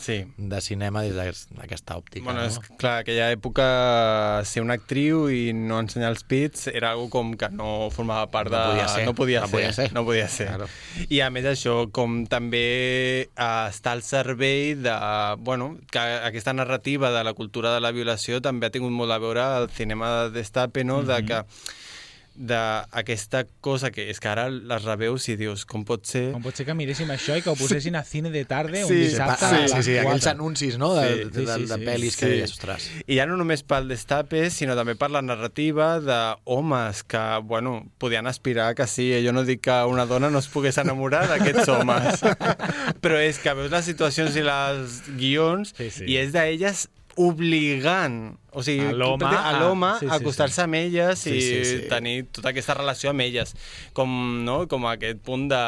[0.00, 0.16] Sí.
[0.38, 2.24] de cinema des d'aquest- d'aquesta òptica.
[2.24, 2.46] Bueno, no?
[2.46, 3.66] és clar, aquella època
[4.48, 8.50] ser una actriu i no ensenyar els pits era algo com que no formava part
[8.50, 8.56] de...
[8.56, 9.04] No podia ser.
[9.04, 9.92] No podia, No ser, podia ser.
[9.92, 10.46] No podia ser.
[10.48, 10.68] Claro.
[11.10, 12.64] I a més això, com també
[13.28, 13.28] eh,
[13.68, 14.96] està al servei de...
[15.38, 19.18] Bueno, que aquesta narrativa de la cultura de la violació també ha tingut molt a
[19.20, 21.02] veure al cinema de destape, no?
[21.02, 21.06] Mhm.
[21.12, 21.44] De que
[22.40, 26.30] d'aquesta cosa que és que ara les reveus i dius, com pot ser...
[26.32, 28.88] Com pot ser que miréssim això i que ho posessin a cine de tarde un
[28.88, 30.30] Sí, dissabte sí, a les sí, sí, aquells 4?
[30.32, 31.84] anuncis, no?, de, Sí, de, de, sí, de sí.
[31.88, 32.32] pel·lis que Sí.
[32.32, 32.88] deies, ostres.
[33.06, 38.26] I ja no només pel destape, sinó també per la narrativa d'homes que, bueno, podien
[38.30, 39.10] aspirar que sí.
[39.24, 42.24] Jo no dic que una dona no es pogués enamorar d'aquests homes.
[43.04, 46.04] Però és que veus les situacions i les guions Sí, sí.
[46.08, 46.88] i és d'elles
[47.28, 48.16] obligant
[48.52, 51.40] o sigui, A l'home a a- l'home sí, sí, a acostar-se amb elles Sí, i
[51.44, 51.76] sí, sí.
[51.90, 53.54] tenir tota aquesta relació amb elles.
[53.94, 54.10] Com,
[54.46, 54.64] no?
[54.70, 55.60] com aquest punt de...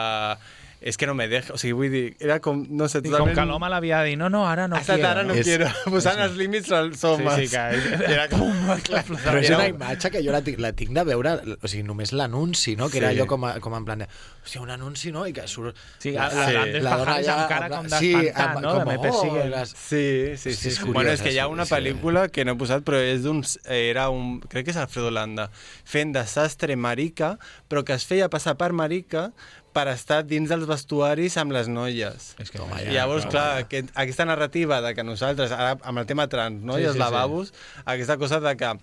[0.83, 1.55] És que no me deja...
[1.55, 3.37] O sigui, vull dir, era com, no sé, I com totalment...
[3.38, 5.09] que l'home l'havia de dir, no, no, ara no Hasta quiero.
[5.12, 5.68] ara no És- quiero.
[5.87, 7.37] Posant els límits als homes.
[7.38, 8.12] Sí, sí, que...
[8.12, 8.51] Era com...
[8.90, 11.71] Però és era una un- imatge que jo la tinc, la tinc de veure, o
[11.71, 12.90] sigui, només l'anunci, no?
[12.90, 13.16] Que era Sí.
[13.21, 14.09] allò com, a, com en plan de,
[14.42, 15.23] hòstia, un anunci, no?
[15.29, 15.79] I que surt...
[16.03, 18.75] Sí, la, la- l'Andrés Pajares amb cara com d'espantat, no?
[18.81, 19.47] De me persigue.
[19.55, 19.75] les...
[19.77, 20.05] Sí,
[20.37, 20.68] sí, sí.
[20.73, 20.81] és sí.
[20.83, 21.77] curiós, bueno, és que hi ha una sí.
[21.77, 23.42] pel·lícula que no he posat, però és d'un...
[23.71, 24.40] Era un...
[24.51, 25.49] Crec que és Alfredo Landa,
[25.87, 27.37] fent de sastre marica,
[27.71, 29.29] però que es feia passar per marica
[29.73, 32.33] per estar dins dels vestuaris amb les noies.
[32.43, 33.67] És que Toma I llavors, clar, vaja.
[33.67, 36.77] aquest, aquesta narrativa de que nosaltres, ara amb el tema trans, no?
[36.77, 37.53] Sí, I els sí, lavabos,
[37.85, 38.75] aquesta cosa de que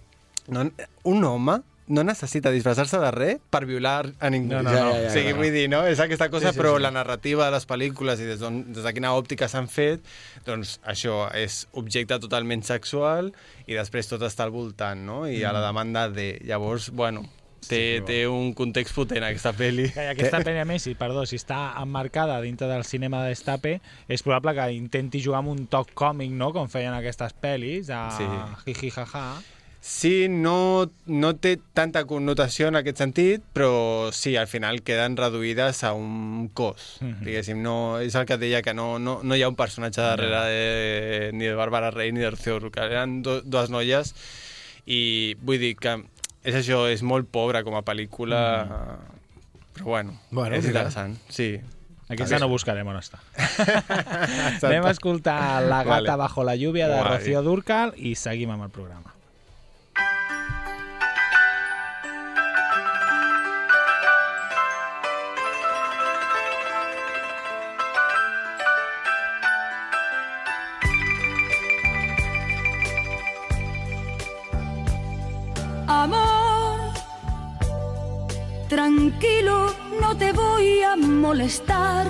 [0.50, 0.70] no,
[1.04, 4.52] un home no necessita disfressar-se de res per violar a ningú.
[4.54, 4.76] No, no, no.
[4.78, 5.80] Ja, ja, o sigui, ja, vull dir, no?
[5.90, 6.84] És aquesta cosa, Sí, sí, però sí.
[6.86, 8.44] la narrativa de les pel·lícules i des,
[8.76, 10.06] des de quina òptica s'han fet,
[10.46, 13.32] doncs això és objecte totalment sexual
[13.66, 15.24] i després tot està al voltant, no?
[15.28, 16.36] I a la demanda de...
[16.46, 17.26] Llavors, bueno,
[17.68, 19.90] té, té un context potent aquesta pel·li.
[19.94, 23.80] Que aquesta pel·li, a més, si, perdó, si està emmarcada dintre del cinema de destape,
[24.08, 28.10] és probable que intenti jugar amb un toc còmic, no?, com feien aquestes pel·lis, a
[28.16, 28.28] Sí.
[28.66, 29.30] jiji jaja.
[29.82, 35.86] Sí, no, no té tanta connotació en aquest sentit, però sí, al final queden reduïdes
[35.88, 36.98] a un cos.
[37.00, 37.24] Mhm.
[37.24, 40.02] Diguéssim, no, és el que et deia, que no, no, no hi ha un personatge
[40.04, 42.92] darrere de, ni de Bàrbara Rey ni de Rocío Dúrcal.
[42.92, 44.12] Eren do, dues noies
[44.86, 45.96] i vull dir que
[46.44, 48.40] és això, és molt pobra com a pel·lícula,
[49.76, 51.60] però bueno, Bueno, és interessant, sí.
[52.10, 53.20] Aquesta no buscarem on està.
[54.66, 56.16] Anem a escoltar La gata Vale.
[56.24, 57.18] bajo la lluvia de Guai.
[57.20, 59.14] Rocío Durcal i seguim amb el programa.
[80.20, 82.06] Te voy a molestar.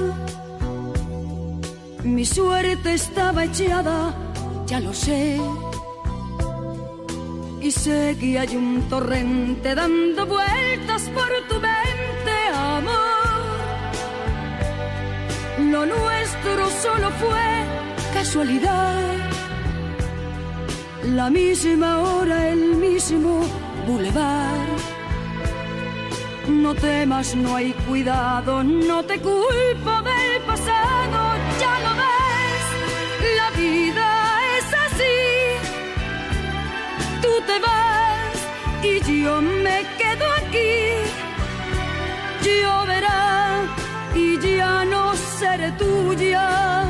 [2.03, 4.13] Mi suerte estaba echada,
[4.65, 5.39] ya lo sé.
[7.61, 13.19] Y sé que un torrente dando vueltas por tu mente, amor.
[15.71, 17.49] Lo nuestro solo fue
[18.13, 19.19] casualidad.
[21.03, 23.38] La misma hora, el mismo
[26.69, 31.19] No temas, no hay cuidado, no te culpo del pasado,
[31.59, 32.65] ya lo ves,
[33.39, 34.07] la vida
[34.55, 35.17] es así.
[37.23, 38.35] Tú te vas
[38.83, 40.75] y yo me quedo aquí.
[42.45, 43.63] Lloverá
[44.13, 46.85] y ya no seré tuya,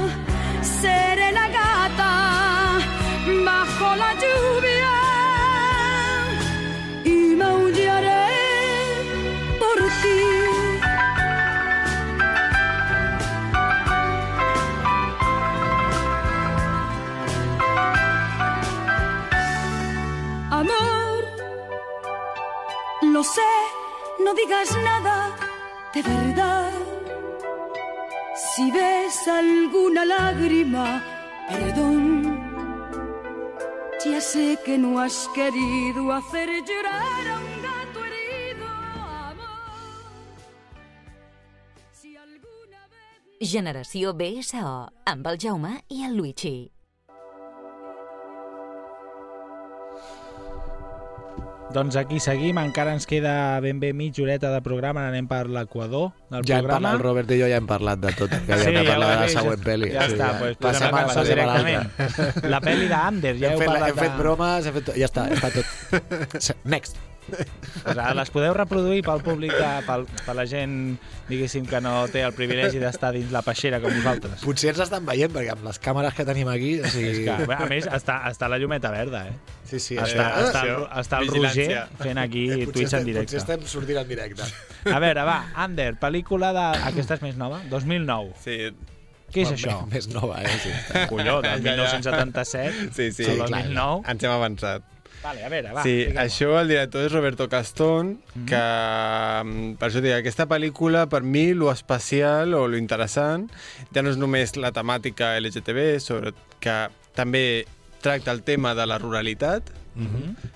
[23.20, 23.52] lo sé,
[24.24, 25.36] no digas nada
[25.94, 26.72] de verdad.
[28.34, 31.04] Si ves alguna lágrima,
[31.50, 32.40] perdón.
[34.06, 38.68] Ya sé que no has querido hacer llorar a un gato herido,
[39.28, 39.82] amor.
[41.92, 46.79] Si alguna vez Generació BSO, amb el Jaume i el Luigi.
[51.70, 56.08] Doncs aquí seguim, encara ens queda ben bé mitja horeta de programa, anem per l'equador
[56.32, 56.80] del Ja programa.
[56.90, 58.90] parlat, el Robert i jo ja hem parlat de tot que havíem Sí, de ja
[58.90, 59.92] parlar ho de la següent pel·li.
[59.94, 61.70] Ja Sí, està, doncs Passem passem, a- passem passem a l'altra.
[61.70, 62.50] directament.
[62.56, 64.18] La pel·li d'Ander, ja hem, heu fet, parlat hem fet de...
[64.24, 64.92] bromes, hem fet...
[64.98, 66.56] Ja està, està tot.
[66.74, 66.98] Next.
[67.30, 70.74] Pues ara les podeu reproduir pel públic, de, pel, per la gent,
[71.30, 74.42] diguéssim, que no té el privilegi d'estar dins la peixera com vosaltres.
[74.44, 76.74] Potser ens estan veient, perquè amb les càmeres que tenim aquí...
[76.82, 77.12] O sigui...
[77.14, 79.38] És que, a més, està, està la llumeta verda, eh?
[79.70, 81.68] Sí, sí, Està, això- està, el, això, està el Roger
[82.02, 83.26] fent aquí Eh, potser Twitch en directe.
[83.38, 84.48] Potser estem sortint en directe.
[84.90, 86.64] A veure, va, Ander, pel·lícula de...
[86.90, 87.62] Aquesta és més nova?
[87.70, 88.34] 2009.
[88.42, 88.58] Sí,
[89.30, 89.76] Què és això?
[89.94, 90.56] Més nova, eh?
[90.64, 90.72] Sí.
[91.12, 91.76] Colló, del Ja, ja.
[92.10, 93.28] 1977 sí, sí.
[93.30, 94.02] al clar, 2009.
[94.10, 94.88] Ens hem avançat.
[95.24, 95.84] Vale, a veure, va.
[95.84, 98.14] sí, això el director és Roberto Castón,
[98.48, 103.50] que mm, per això dic, aquesta pel·lícula per mi lo especial o lo interessant
[103.92, 106.32] ja no és només la temàtica LGTB, sobre
[106.64, 106.78] que
[107.18, 107.66] també
[108.00, 109.76] tracta el tema de la ruralitat,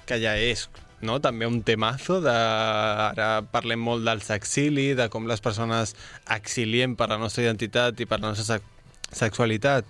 [0.08, 0.70] que ja és
[1.04, 1.20] no?
[1.20, 2.34] també un temazo de...
[2.34, 5.98] ara parlem molt del sexili, de com les persones
[6.32, 8.70] exiliem per la nostra identitat i per la nostra sex
[9.14, 9.86] sexualitat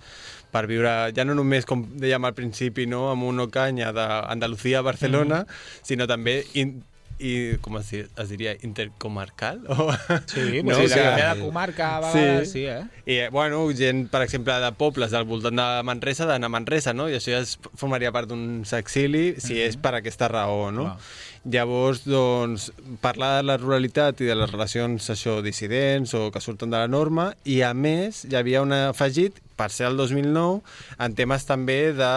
[0.54, 4.86] per viure, ja no només, com dèiem al principi, no, amb una canya d'Andalucía a
[4.86, 5.44] Barcelona,
[5.82, 6.76] sinó també in,
[7.18, 9.62] i, com es, es diria, intercomarcal?
[9.68, 9.88] O...
[10.30, 12.82] Sí, No, sí, o de sigui, de comarca a vegades, sí, eh?
[13.06, 17.08] I, bueno, gent, per exemple, de pobles del voltant de Manresa, d'anar a Manresa, no?
[17.10, 20.90] I això ja es formaria part d'un sexili si és per aquesta raó, no?
[20.94, 21.32] Clar.
[21.44, 22.70] Llavors, doncs,
[23.04, 26.88] parlar de la ruralitat i de les relacions, això, dissidents o que surten de la
[26.88, 30.62] norma, i a més, hi havia un afegit, per ser el 2009,
[31.04, 32.08] en temes també de,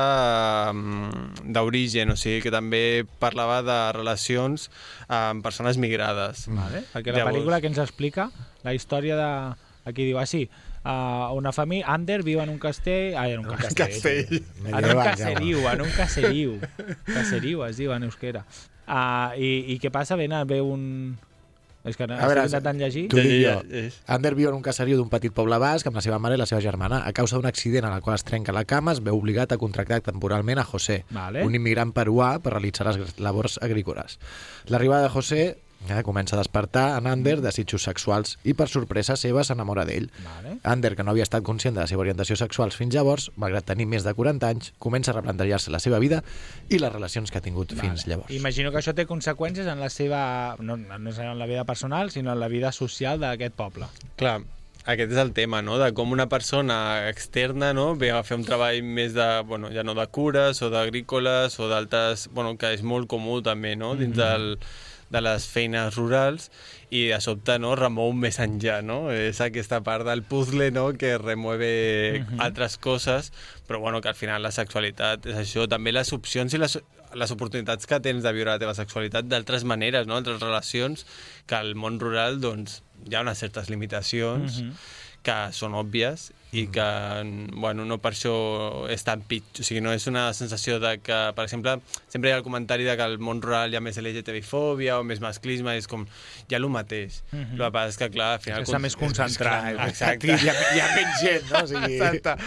[0.72, 4.70] mm, d'origen, o sigui, que també parlava de relacions
[5.10, 6.46] amb persones migrades.
[6.48, 6.86] Vale.
[6.94, 8.30] Perquè la Llavors- pel·lícula que ens explica
[8.64, 9.30] la història de...
[9.88, 10.50] Aquí diu, ah, sí,
[10.84, 11.86] uh, una família...
[11.94, 13.14] Ander viu en un castell...
[13.16, 13.76] Ai, en un castell.
[13.92, 14.42] castell.
[14.68, 16.58] En un caseriu, en un caseriu.
[17.06, 18.44] Caseriu es diu en euskera.
[18.88, 20.16] Uh, i, I què passa?
[20.20, 21.18] Ben, ve un...
[21.88, 23.06] És que no, A veure, estic intentant llegir.
[23.12, 23.54] Tu dic jo.
[24.12, 26.48] Ander viu en un caseriu d'un petit poble basc amb la seva mare i la
[26.50, 27.00] seva germana.
[27.08, 29.60] A causa d'un accident en el qual es trenca la cama, es veu obligat a
[29.62, 31.46] contractar temporalment a José, Vale.
[31.48, 34.20] un immigrant peruà, per realitzar les labors agrícoles.
[34.68, 35.46] L'arribada de José
[35.90, 40.10] eh, comença a despertar en Ander desitjos sexuals i, per sorpresa seva, s'enamora d'ell.
[40.26, 40.58] Vale.
[40.64, 43.88] Ander, que no havia estat conscient de la seva orientació sexual fins llavors, malgrat tenir
[43.90, 46.24] més de 40 anys, comença a replantejar-se la seva vida
[46.70, 48.34] i les relacions que ha tingut fins llavors.
[48.34, 50.56] Imagino que això té conseqüències en la seva...
[50.60, 53.88] No, no sé, en la vida personal, sinó en la vida social d'aquest poble.
[54.20, 54.42] Clar,
[54.88, 55.76] aquest és el tema, no?
[55.82, 57.90] De com una persona externa no?
[58.00, 61.68] ve a fer un treball més de, bueno, ja no de cures o d'agrícoles o
[61.68, 63.96] d'altres, bueno, que és molt comú també, no?
[64.00, 64.54] Dins del,
[65.10, 66.50] de les feines rurals
[66.90, 69.10] i de sobte no, remou més enllà, no?
[69.12, 72.42] És aquesta part del puzzle no, que remueve Mhm.
[72.42, 73.32] altres coses,
[73.68, 76.78] però bueno, que al final la sexualitat és això, també les opcions i les,
[77.14, 80.16] les oportunitats que tens de viure la teva sexualitat d'altres maneres, no?
[80.16, 81.06] altres relacions,
[81.46, 84.74] que al món rural doncs, hi ha unes certes limitacions Mhm.
[85.24, 86.86] que són òbvies i que,
[87.54, 88.34] bueno, no per això
[88.90, 89.62] és tan pitjor.
[89.62, 91.78] O sigui, no és una sensació de que, per exemple,
[92.10, 95.06] sempre hi ha el comentari de que al món rural hi ha més LGTBI-fòbia o
[95.08, 96.08] més masclisme, és com,
[96.48, 97.22] hi ha el mateix.
[97.32, 97.58] Mhm.
[97.58, 98.66] El que passa és que, clar, al final...
[98.66, 99.70] Està més concentrat.
[99.88, 100.34] Exacte.
[100.34, 101.64] Hi ha, hi ha menys gent, no?
[101.64, 101.98] O sigui...
[102.00, 102.38] Exacte.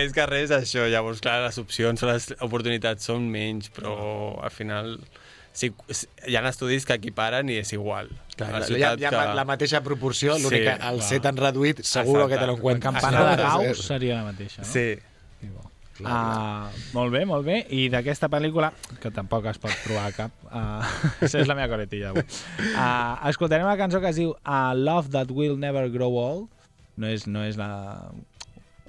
[0.00, 3.96] Més que res això, llavors, clar, les opcions les oportunitats són menys, però
[4.40, 4.96] al final
[5.52, 5.72] sí,
[6.26, 8.08] hi ha estudis que equiparen i és igual.
[8.36, 11.08] Clar, La hi ha, hi ha que- la mateixa proporció, Sí, l'únic que al clar.
[11.08, 12.90] ser tan reduït segur que te lo encuentro.
[12.92, 14.68] Campana de Gauss seria la mateixa, no?
[14.68, 14.98] Sí.
[16.00, 17.58] Uh, molt bé, molt bé.
[17.76, 18.70] I d'aquesta pel·lícula,
[19.02, 20.80] que tampoc es pot trobar cap, uh,
[21.26, 25.10] això és la meva coletilla avui, uh, escoltarem una cançó que es diu uh, Love
[25.12, 26.48] That Will Never Grow Old.
[26.96, 27.68] No és, no és la...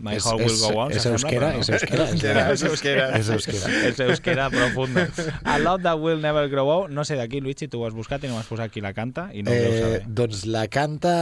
[0.02, 0.92] My És- Heart Will és- Go On.
[0.92, 1.60] és euskera, no.
[1.62, 3.06] és euskera, és És euskera.
[3.20, 3.74] És euskera.
[3.90, 5.00] És euskera profundo.
[5.44, 6.92] A Love That Will Never Grow Old.
[6.92, 9.30] No sé d'aquí, Luigi, tu ho has buscat i no m'has posat qui la canta
[9.34, 10.02] i no ho Eh, saber.
[10.08, 11.14] doncs la canta...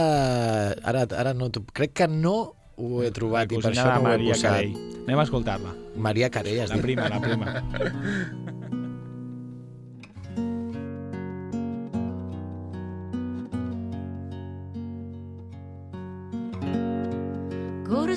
[0.82, 1.50] Ara, ara no...
[1.52, 4.50] t'ho- Crec que no ho he trobat i per això no ho he Maria posat.
[4.50, 4.74] Carell.
[5.06, 5.74] Anem a escoltar-la.
[5.96, 6.84] Maria Carell, has La dit?
[6.88, 7.62] prima, la prima.
[17.84, 18.14] Go to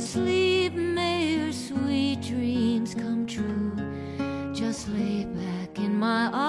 [0.63, 3.73] sleep, may your sweet dreams come true.
[4.53, 6.42] Just lay back in my arms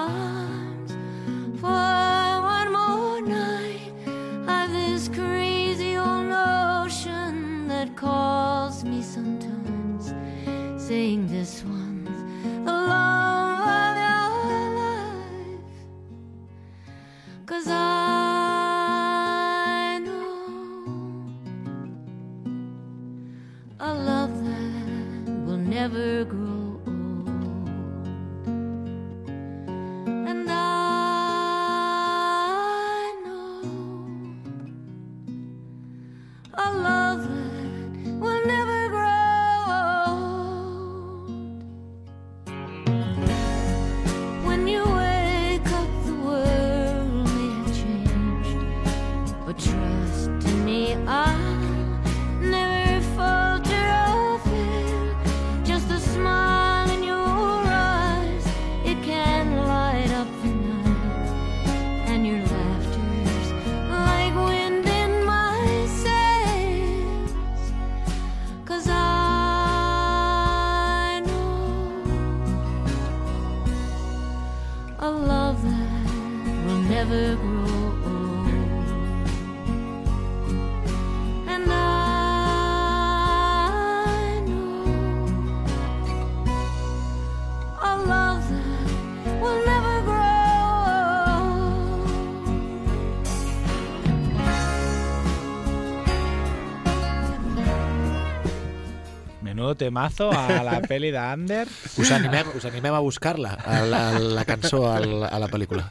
[99.74, 101.66] Menudo temazo a la peli d'Ander.
[101.98, 105.48] Us animem, us animem a buscar-la, a la, a la cançó, a la, a la
[105.48, 105.90] pel·lícula.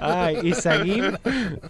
[0.00, 1.14] Ai, I seguim...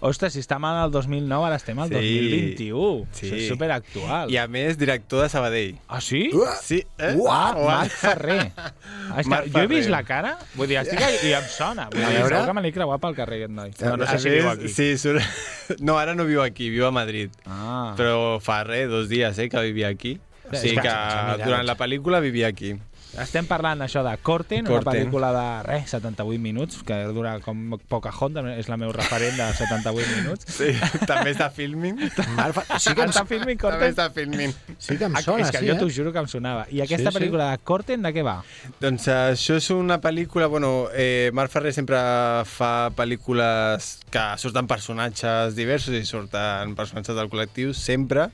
[0.05, 1.95] Ostres, si estem al 2009, ara estem al Sí.
[1.95, 3.07] 2021.
[3.15, 3.25] Sí.
[3.27, 4.31] Això és superactual.
[4.33, 5.75] I a més, director de Sabadell.
[5.87, 6.29] Ah, sí?
[6.61, 6.81] Sí.
[6.97, 7.13] Eh?
[7.29, 7.65] Ah, Uau.
[7.69, 8.51] Marc Ferrer.
[8.57, 11.47] Ah, és que Marc jo he vist la cara, vull dir, estic aquí i em
[11.49, 11.89] sona.
[11.93, 12.35] Vull A dir, veure.
[12.35, 13.73] segur que me l'he creuat pel carrer aquest noi.
[13.81, 14.69] No, no sé si viu aquí.
[14.69, 15.21] Sí, surt...
[15.81, 17.31] No, ara no viu aquí, viu a Madrid.
[17.49, 17.95] Ah.
[17.97, 20.19] Però fa res, dos dies, eh, que vivia aquí.
[20.51, 20.89] O És sigui que-
[21.37, 22.75] que durant la pel·lícula vivia aquí.
[23.15, 25.05] Estem parlant això de Corten, una Corten.
[25.07, 30.17] pel·lícula de res, 78 minuts, que dura com Pocahontas, és la meu referent de 78
[30.17, 30.43] minuts.
[30.51, 30.73] Sí,
[31.07, 31.95] també està filming.
[32.35, 33.93] Marfa, sí que Està filming També Corten?
[33.93, 34.51] està filming.
[34.77, 35.93] sí que em Ah, sona, és que sí, jo t'ho eh?
[35.95, 36.67] juro que em sonava.
[36.69, 37.23] I aquesta Sí, sí.
[37.23, 38.43] pel·lícula de Corten, de què va?
[38.81, 40.47] Doncs eh, això és una pel·lícula...
[40.47, 41.95] Bueno, eh, Marc Ferrer sempre
[42.43, 48.27] fa pel·lícules que surten personatges diversos i surten personatges del col·lectiu, sempre.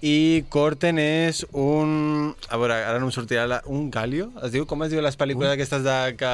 [0.00, 2.34] I Corten és un...
[2.48, 3.46] A veure, ara no em sortirà...
[3.50, 4.30] La, un galio?
[4.42, 4.64] Es diu?
[4.70, 6.32] Com es diu les pel·lícules aquestes de que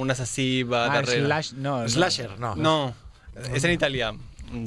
[0.00, 1.24] un assassí va Ah, darrere?
[1.26, 1.76] slash, no.
[1.88, 2.54] Slasher, no.
[2.56, 2.76] No,
[3.52, 4.12] és en italià.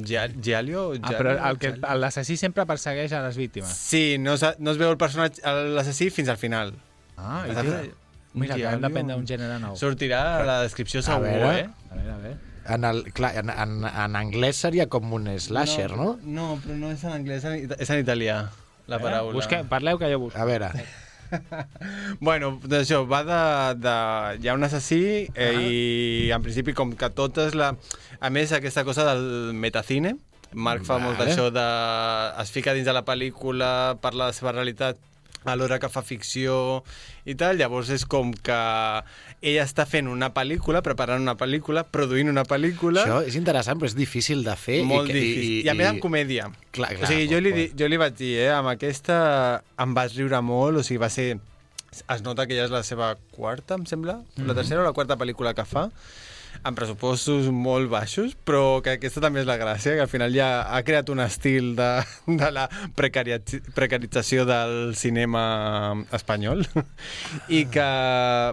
[0.04, 0.90] Gia- Gialio?
[1.00, 1.36] Ah, però
[1.96, 3.70] l'assassí sempre persegueix a les víctimes.
[3.72, 5.40] Sí, no es, no es veu el personatge,
[5.74, 6.74] l'assassí fins al final.
[7.16, 7.54] Ah, i
[8.38, 9.74] Mira, acabem d'aprendre un gènere nou.
[9.80, 11.54] Sortirà a la descripció A segur, veure.
[11.64, 11.68] eh?
[11.90, 12.36] A veure, a veure.
[12.68, 16.18] En, el, clar, en, en, en anglès seria com un slasher, no?
[16.24, 18.42] No, però no és en anglès, és en, italià,
[18.90, 19.32] la paraula.
[19.36, 20.38] Busque, parleu que jo busco.
[20.40, 20.72] A veure,
[22.20, 23.40] Bueno, d'això, va de,
[23.82, 23.94] de...
[24.42, 25.00] Hi ha un assassí
[25.34, 25.60] eh, Ah.
[25.60, 27.74] i en principi com que totes la...
[28.20, 30.16] A més, aquesta cosa del metacine,
[30.52, 31.28] Marc fa molt Vale.
[31.34, 31.66] d'això de...
[32.42, 34.96] Es fica dins de la pel·lícula, parla de la seva realitat
[35.48, 36.82] alhora que fa ficció
[37.24, 38.56] i tal, llavors és com que
[39.40, 43.04] ella està fent una pel·lícula, preparant una pel·lícula, produint una pel·lícula...
[43.04, 44.80] Això és interessant, però és difícil de fer.
[44.88, 45.44] Molt i, difícil.
[45.44, 46.48] I, I, a més amb comèdia.
[46.74, 49.18] Clar, clar, o sigui, jo li, jo li vaig dir, eh, amb aquesta
[49.78, 51.36] em vas riure molt, o sigui, va ser...
[52.12, 54.54] Es nota que ja és la seva quarta, em sembla, la Mhm.
[54.58, 55.88] tercera o la quarta pel·lícula que fa,
[56.66, 60.48] amb pressupostos molt baixos, però que aquesta també és la gràcia, que al final ja
[60.74, 61.88] ha creat un estil de,
[62.26, 62.66] de la
[62.98, 65.44] precarització del cinema
[66.16, 66.64] espanyol.
[67.58, 67.88] I que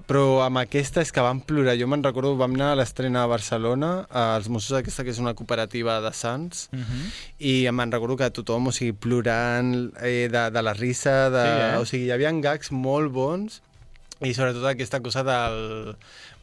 [0.07, 1.77] però amb aquesta és que vam plorar.
[1.79, 5.35] Jo me'n recordo, vam anar a l'estrena a Barcelona als Mossos aquesta que és una
[5.37, 6.67] cooperativa de Sants
[7.39, 11.61] i me'n recordo que tothom, o sigui, plorant eh, de, de la risa, de, Sí,
[11.61, 11.77] eh?
[11.79, 13.61] o sigui, hi havia gags molt bons
[14.23, 15.95] i sobretot aquesta cosa del...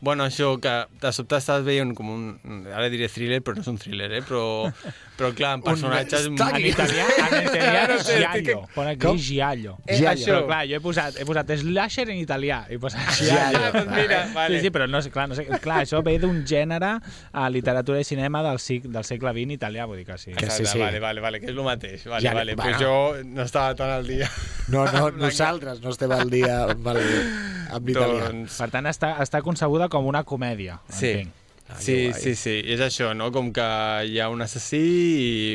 [0.02, 2.22] Bueno, això que de sobte estàs veient com un...
[2.74, 4.22] Ara diré thriller, però no és un thriller, eh?
[4.26, 4.42] Però,
[5.14, 6.24] però clar, amb personatges...
[6.32, 8.56] Un- En italià, en italià és giallo.
[8.74, 9.20] Pon aquí Com?
[9.22, 9.76] giallo.
[9.86, 10.40] Eh, Però això.
[10.48, 12.64] clar, jo he posat, he posat slasher en italià.
[12.68, 13.60] He posat Giallo.
[13.60, 13.62] giallo.
[13.62, 14.58] Ah, doncs mira, vale.
[14.58, 16.96] Sí, sí, però no sé, clar, no sé, clar, això ve d'un gènere
[17.30, 20.34] a literatura i cinema del, sig, del segle XX italià, vull dir que sí.
[20.34, 20.82] Que sí, sí.
[20.82, 22.08] Vale, vale, vale, que és el mateix.
[22.10, 22.56] Vale, Ja, vale.
[22.58, 22.74] bueno.
[22.74, 24.26] Pues jo no estava tan al dia.
[24.66, 27.00] No, no, nosaltres no estem al dia amb, el,
[27.70, 28.28] amb l'italià.
[28.32, 28.58] doncs...
[28.58, 31.12] Per tant, està, està concebuda com una comèdia, Sí.
[31.12, 31.38] entenc.
[31.72, 33.30] Ah, Sí, sí, sí, és això, no?
[33.32, 33.64] Com que
[34.04, 34.80] hi ha un assassí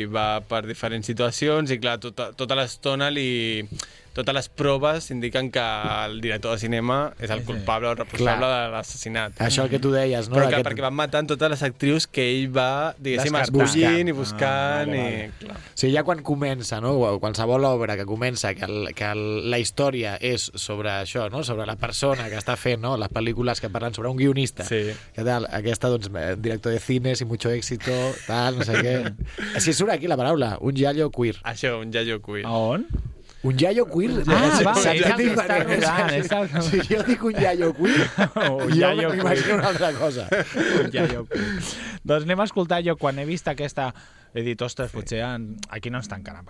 [0.02, 3.62] i va per diferents situacions i, clar, tota, tota l'estona li...
[4.18, 8.64] Totes les proves indiquen que el director de cinema és el culpable o responsable Clar.
[8.66, 9.36] de l'assassinat.
[9.46, 10.34] Això el que tu deies, no?
[10.40, 14.16] Però que, perquè van matant totes les actrius que ell va, diguéssim, escollint i Ah,
[14.18, 15.04] buscant vale, i...
[15.04, 15.30] vale.
[15.44, 15.58] Clar.
[15.78, 16.96] Sí, ja quan comença, no?
[16.98, 21.44] o qualsevol obra que comença, que, el, que el, la història és sobre això, no?
[21.46, 22.96] sobre la persona que està fent no?
[22.98, 24.66] les pel·lícules que parlen sobre un guionista.
[24.66, 24.80] Sí.
[25.14, 25.46] Que tal?
[25.60, 27.94] Aquesta, doncs, eh, director de cines i mucho éxito,
[28.26, 28.96] tal, no sé què.
[29.62, 31.36] Si surt aquí la paraula, un giallo queer.
[31.46, 32.42] Això, un jaio queer.
[32.48, 32.88] A on?
[33.46, 37.22] Un iaio queer Ah, és va, és el que està rodant, que- Si jo dic
[37.24, 39.58] un iaio queer, Un jo iaio m'imagino queer.
[39.58, 40.28] una altra cosa.
[40.92, 41.26] ja, jo...
[42.02, 43.92] doncs anem a escoltar, jo quan he vist aquesta
[44.34, 45.56] he dit, ostres, potser en...
[45.70, 46.44] aquí no ens tancaran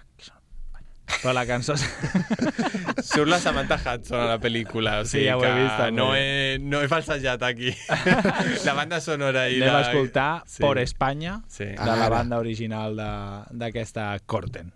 [1.23, 1.73] però la cançó
[3.11, 5.93] Surt la Samantha Hudson a la pel·lícula, o Sí, sigui ja ho he vist, també.
[5.97, 7.73] no, he, no he falsejat aquí.
[8.67, 9.79] la banda sonora i anem la...
[9.79, 10.61] a escoltar Sí.
[10.63, 11.65] Por España Sí.
[11.65, 12.09] de la Ara.
[12.09, 14.73] banda original de- d'aquesta Corten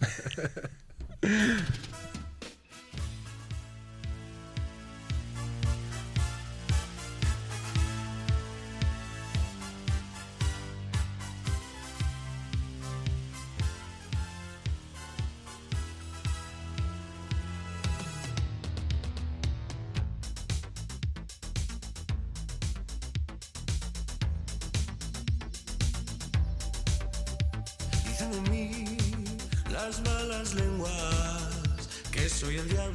[1.22, 2.07] えっ?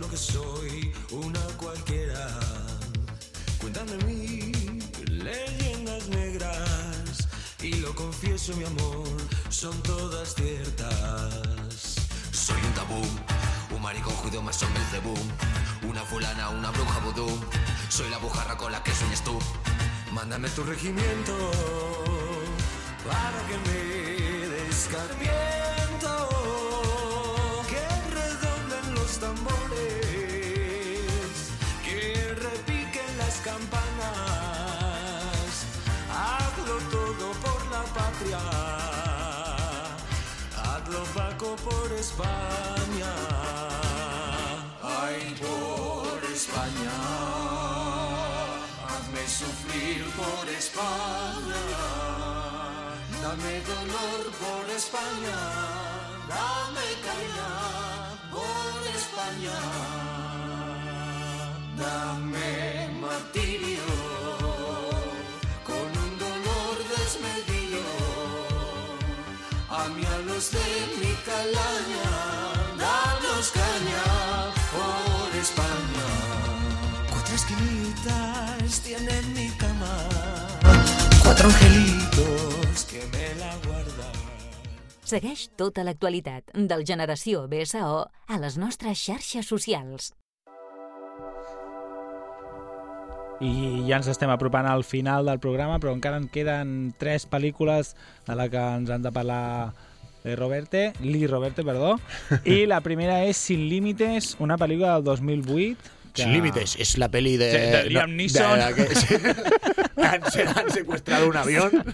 [0.09, 2.27] Que soy una cualquiera.
[3.59, 4.51] Cuentan de mí
[5.07, 7.27] leyendas negras
[7.61, 9.07] y lo confieso, mi amor,
[9.49, 11.95] son todas ciertas.
[12.31, 13.01] Soy un tabú,
[13.75, 15.31] un maricón judío más hombre de boom,
[15.89, 17.29] una fulana, una bruja vudú.
[17.89, 19.37] Soy la bujarra con la que sueñas tú.
[20.11, 21.33] Mándame tu regimiento
[23.05, 25.52] para que me descarmiento.
[40.55, 43.13] Hazlo Paco por España.
[44.81, 46.95] Ay, por España.
[48.87, 51.63] Hazme sufrir por España.
[53.21, 55.37] Dame dolor por España.
[56.29, 57.51] Dame caña
[58.31, 59.57] por España.
[61.77, 62.62] Dame
[81.43, 84.15] cuatro angelitos que me la guardan.
[85.03, 90.13] Segueix tota l'actualitat del Generació BSO a les nostres xarxes socials.
[93.43, 97.89] i ja ens estem apropant al final del programa però encara en queden tres pel·lícules
[98.23, 99.73] de la que ens han de parlar
[100.23, 101.97] de Roberte, Lee Roberte, perdó.
[102.45, 105.75] I la primera és Sin Límites, una pel·lícula del 2008.
[106.13, 107.45] Sin límites, es la peli de...
[107.57, 108.59] De Liam no, Neeson.
[108.59, 109.15] de- de que- sí.
[110.03, 111.71] han, se- han secuestrado un avión.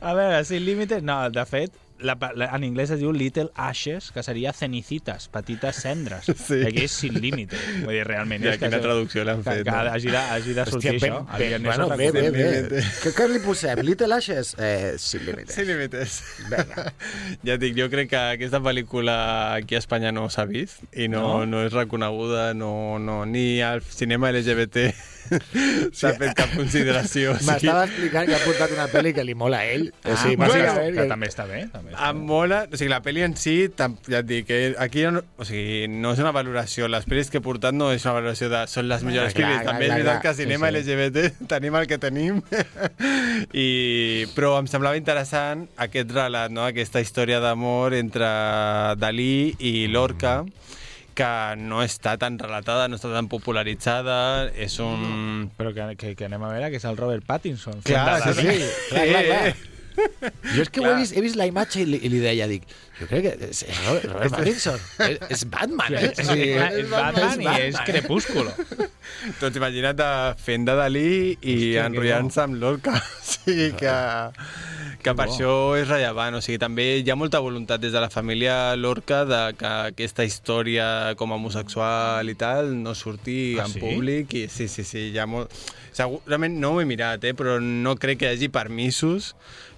[0.00, 1.02] A veure, Sin Límites...
[1.02, 5.76] No, de fet, la, la, en anglès es diu Little Ashes, que seria cenicites, petites
[5.82, 6.26] cendres.
[6.46, 6.60] Sí.
[6.66, 7.58] Aquí és Sin Límites.
[7.84, 8.42] Vull dir, realment...
[8.44, 9.92] Ja, és que quina això- traducció l'han que- fet, Que, no?
[9.96, 11.38] hagi, de, hagi de sortir Hòstia, això.
[11.38, 12.82] ben, ben, bueno, bé, bé, bé.
[13.02, 13.80] Què, què li posem?
[13.86, 14.54] Little Ashes?
[14.58, 15.54] Eh, sin límites.
[15.56, 16.20] Sin límites.
[16.50, 16.92] Vinga.
[17.46, 19.16] Ja et dic, jo crec que aquesta pel·lícula
[19.56, 21.38] aquí a Espanya no s'ha vist i no, No?
[21.40, 21.46] no?
[21.56, 24.90] no és reconeguda, no, no, ni al cinema LGBT
[25.98, 27.34] s'ha fet cap consideració.
[27.46, 29.88] M'estava explicant que ha portat una pel·li que li mola a ell.
[30.04, 31.64] Ah, o sigui, bueno, que que- també està bé.
[31.72, 35.02] També està Em mola, o sigui, la pel·li en si, ja et dic, que aquí
[35.10, 38.14] no, o sigui, no és una valoració, les pel·lis que he portat no és una
[38.20, 40.82] valoració de són les millors clar, pel·lis, clar, també clar, és veritat que cinema Sí,
[40.82, 40.92] sí.
[40.96, 42.42] LGBT tenim el que tenim,
[43.52, 46.64] I, però em semblava interessant aquest relat, no?
[46.66, 48.28] aquesta història d'amor entre
[49.00, 50.40] Dalí i Lorca,
[51.16, 54.18] que no està tan relatada, no està tan popularitzada,
[54.52, 55.48] és un...
[55.56, 57.80] Però que, que, que anem a veure que és el Robert Pattinson.
[57.86, 58.68] Clar, sí, sí.
[58.90, 59.72] Clar, clar, clar.
[59.96, 60.98] Jo és que ho he Clar.
[61.00, 62.66] vist, he vist la imatge i li, i li deia, dic,
[62.98, 64.82] jo crec que és, és Robert, Robert Pattinson.
[65.06, 66.10] És, és Batman, eh?
[66.18, 68.52] Sí, sí, clar, és Batman i és Crepúsculo.
[69.40, 70.10] Doncs imagina't de
[70.42, 71.08] fent de Dalí
[71.40, 72.96] i enrotllant-se amb l'Orca.
[73.26, 73.92] O sigui que,
[75.06, 76.34] que per això és rellevant.
[76.38, 80.26] O sigui, també hi ha molta voluntat des de la família Lorca de que aquesta
[80.26, 83.80] història com a homosexual i tal no surti Ah, en sí?
[83.80, 84.34] públic.
[84.34, 85.52] I sí, sí, sí, hi ha molt...
[85.96, 89.32] Segurament no ho he mirat, eh, però no crec que hi hagi permisos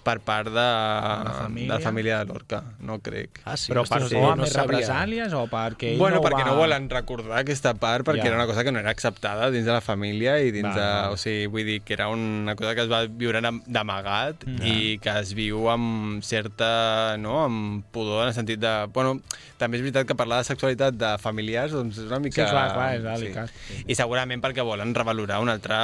[0.09, 1.69] per part de, la de família?
[1.75, 2.63] la família de Lorca.
[2.81, 3.43] No crec.
[3.45, 3.69] Ah, sí?
[3.69, 4.07] Però per no
[4.41, 4.63] més sabia.
[4.65, 6.47] represàlies o perquè ell bueno, no perquè va...
[6.49, 8.31] no volen recordar aquesta part, perquè Ja.
[8.33, 10.87] era una cosa que no era acceptada dins de la família i dins Val, de...
[10.87, 11.13] val.
[11.13, 14.65] O sigui, vull dir que era una cosa que es va viure am- d'amagat Mm.
[14.65, 17.17] i que es viu amb certa...
[17.19, 17.43] no?
[17.45, 18.73] amb pudor en el sentit de...
[18.95, 19.19] Bueno,
[19.61, 22.47] també és veritat que parlar de sexualitat de familiars doncs és una mica...
[22.47, 23.53] Sí, clar, clar, és delicat.
[23.85, 25.77] I segurament perquè volen revalorar una altres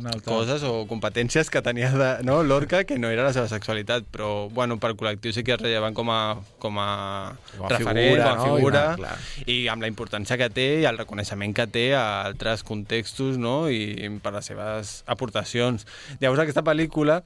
[0.00, 3.48] Una altra- coses o competències que tenia de, no, l'Orca, que no era la seva
[3.50, 6.20] sexualitat, però bueno, per col·lectiu sí que és rellevant com a,
[6.62, 6.88] com a,
[7.58, 8.56] Com referent, figura, com a no?
[8.56, 9.14] figura, I, clar.
[9.46, 13.68] i amb la importància que té i el reconeixement que té a altres contextos no?
[13.70, 15.86] i per les seves aportacions.
[16.20, 17.22] Llavors aquesta pel·lícula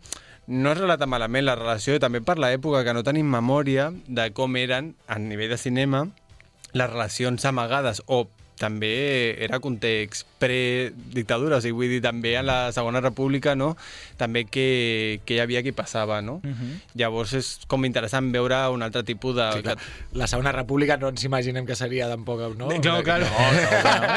[0.47, 4.27] no es relata malament la relació i també per l'època que no tenim memòria de
[4.37, 6.03] com eren a nivell de cinema
[6.75, 8.27] les relacions amagades o
[8.61, 8.91] també
[9.43, 13.73] era context pre-dictadura, o sigui, vull dir, també en la Segona República, no?,
[14.21, 16.35] també que, que hi havia qui passava, no?
[16.45, 16.75] Uh -huh.
[16.95, 19.51] Llavors és com interessant veure un altre tipus de...
[19.53, 19.79] Sí, clar.
[20.13, 22.69] La Segona República no ens imaginem que seria tampoc, no?
[22.69, 22.99] No, clar.
[22.99, 23.27] No, que no.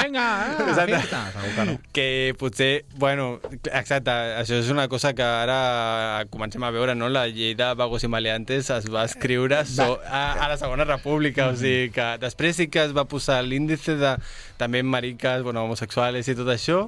[0.04, 1.00] Vinga, ah, Exacte.
[1.00, 1.32] festa.
[1.32, 1.80] Segur que no.
[1.94, 3.40] que potser, bueno,
[3.72, 7.10] exacte, això és una cosa que ara comencem a veure, no?
[7.10, 11.50] La llei de vagos i maleantes es va escriure so, a, a la Segona República,
[11.50, 14.16] o sigui que després sí que es va posar l'índice de
[14.58, 16.88] també mariques, bueno, homosexuals i tot això,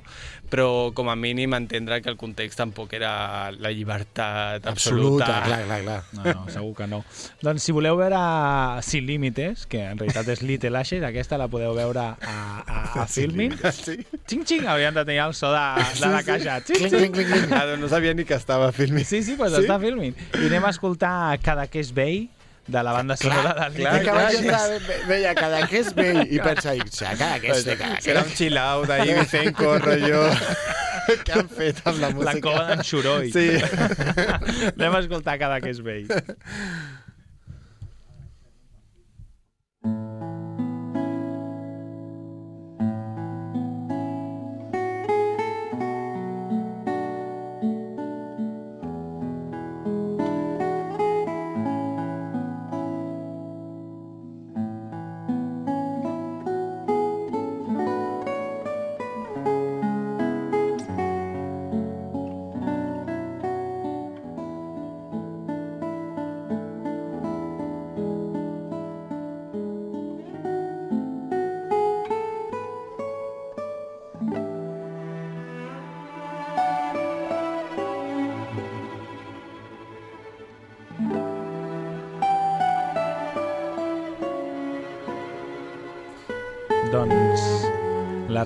[0.49, 5.25] però com a mínim entendre que el context tampoc era la llibertat absoluta.
[5.29, 5.99] Absoluta, clar, clar, clar.
[6.17, 7.03] No, no, segur que no.
[7.45, 8.19] Doncs si voleu veure
[8.85, 13.07] Sin Límites, que en realitat és Little Ashes, aquesta la podeu veure a, a, a
[13.09, 13.55] Filmin.
[13.79, 13.99] Sí.
[14.29, 15.63] Xing, xing, haurien de tenir el so de,
[16.01, 16.59] de la caixa.
[16.65, 17.13] Xing, Cling, xing.
[17.13, 17.53] cling, cling, cling.
[17.53, 19.05] Ah, doncs no sabia ni que estava filmant.
[19.05, 19.63] Sí, sí, doncs sí?
[19.65, 20.17] està Filmin.
[20.39, 21.13] I anem a escoltar
[21.45, 22.27] Cada que és vell,
[22.69, 26.21] de la banda sonora de clar, És que vaig entrar, veia cada que és vell
[26.29, 29.15] i pensa, dic, "Sí, cada que és de cada que Era un chill out d'ahir
[29.19, 30.23] Vicenco, rotllo...
[31.25, 32.33] Què han fet amb la música?
[32.35, 33.31] la cova d'en Xuroi.
[33.33, 33.47] Sí.
[34.77, 36.05] anem a escoltar Cada que és vell.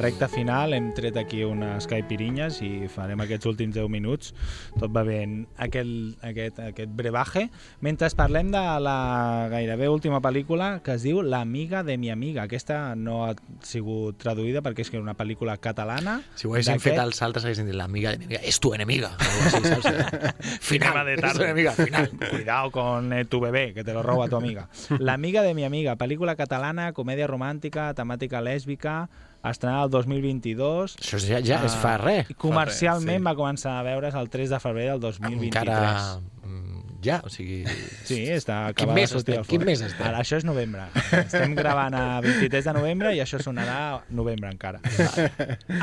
[0.03, 4.33] Recta final, hem tret aquí unes caipirinyes i farem aquests últims 10 minuts.
[4.75, 5.21] Tot va bé
[5.63, 7.45] aquest, aquest, aquest brebaje.
[7.79, 12.43] Mentre parlem de la gairebé última pel·lícula que es diu L'amiga de mi amiga.
[12.49, 13.31] Aquesta no ha
[13.63, 16.19] sigut traduïda perquè és que era una pel·lícula catalana.
[16.35, 18.43] Si ho haguessin fet els altres, haguessin dit l'amiga de mi amiga.
[18.43, 19.13] És tu enemiga.
[20.69, 21.05] Final.
[21.05, 21.43] De És tu tarde.
[21.45, 22.09] enemiga, final.
[22.31, 24.67] Cuidado con eh, tu bebé, que te lo roba tu amiga.
[24.99, 29.07] La amiga de mi amiga, pel·lícula catalana, comèdia romàntica, temàtica lèsbica,
[29.51, 30.95] estrenada el 2022.
[31.01, 32.31] Això ja, ja es fa res.
[32.39, 33.27] Comercialment Fa res, sí.
[33.27, 35.51] va començar a veure's el 3 de febrer del 2023.
[35.51, 36.33] Encara...
[37.03, 37.63] Ja, o sigui...
[38.07, 39.43] Sí, està Quin acabada mes de sortir estem?
[39.43, 39.69] al Quin forn.
[39.71, 40.05] mes estem?
[40.07, 40.85] Ara, això és novembre.
[41.19, 43.77] Estem gravant a 23 de novembre i això sonarà
[44.09, 44.79] novembre encara.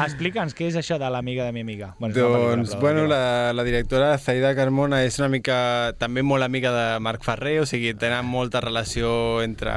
[0.07, 1.93] Explica'ns què és això de l'amiga de mi amiga.
[1.99, 5.59] Bueno, Doncs, però bueno, la, la directora Zaida Carmona és una mica
[6.01, 9.73] també molt amiga de Marc Ferrer, o sigui, tenen molta relació entre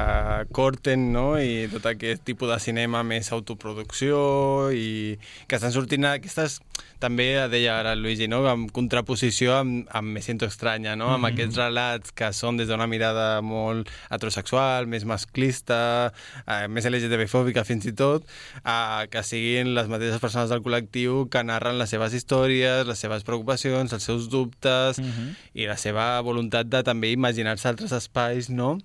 [0.54, 1.34] Corten no?
[1.40, 5.18] i tot aquest tipus de cinema més autoproducció i
[5.48, 6.60] que estan sortint aquestes
[7.04, 8.40] també deia ara el Luigi, no?
[8.48, 11.10] amb contraposició amb, amb Me siento extraña, no?
[11.12, 11.32] amb Mhm.
[11.34, 16.12] aquests relats que són des d'una mirada molt heterosexual, més masclista,
[16.46, 18.24] eh, més LGTB-fòbica fins i tot,
[18.64, 23.22] eh, que siguin les mateixes persones del col·lectiu que narren les seves històries, les seves
[23.24, 25.34] preocupacions, els seus dubtes Mhm.
[25.54, 28.78] i la seva voluntat de també imaginar-se altres espais, no?,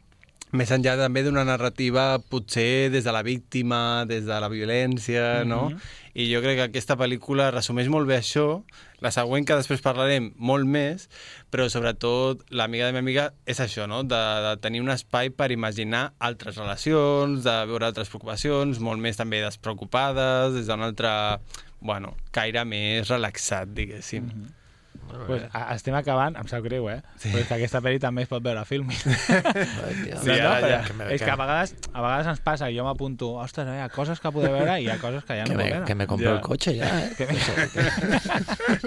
[0.52, 5.70] més enllà també d'una narrativa potser des de la víctima, des de la violència, no?
[5.70, 5.82] Mhm.
[6.20, 8.64] I jo crec que aquesta pel·lícula resumeix molt bé això,
[9.00, 11.08] la següent que després parlarem molt més,
[11.54, 14.02] però sobretot l'amiga de mi amiga és això, no?
[14.04, 19.22] de, de tenir un espai per imaginar altres relacions, de veure altres preocupacions, molt més
[19.22, 21.12] també despreocupades, des d'un altre
[21.80, 24.24] bueno, caire més relaxat, diguéssim.
[24.24, 24.59] Mm -hmm.
[25.28, 27.02] Pues, a- estem acabant, em sap greu, eh?
[27.18, 27.30] Sí.
[27.34, 28.90] Però és que aquesta pel·li també es pot veure a film.
[28.94, 30.82] sí, Sí, ara ja.
[30.88, 33.80] Que me- és que a vegades, a vegades ens passa, jo m'apunto, ostres, no, hi
[33.84, 35.72] ha coses que poder veure i hi ha coses que ja Que no me, puc
[35.74, 35.86] veure.
[35.86, 36.36] que me compro Ja.
[36.36, 37.14] el cotxe ja, eh?
[37.18, 37.34] Que me...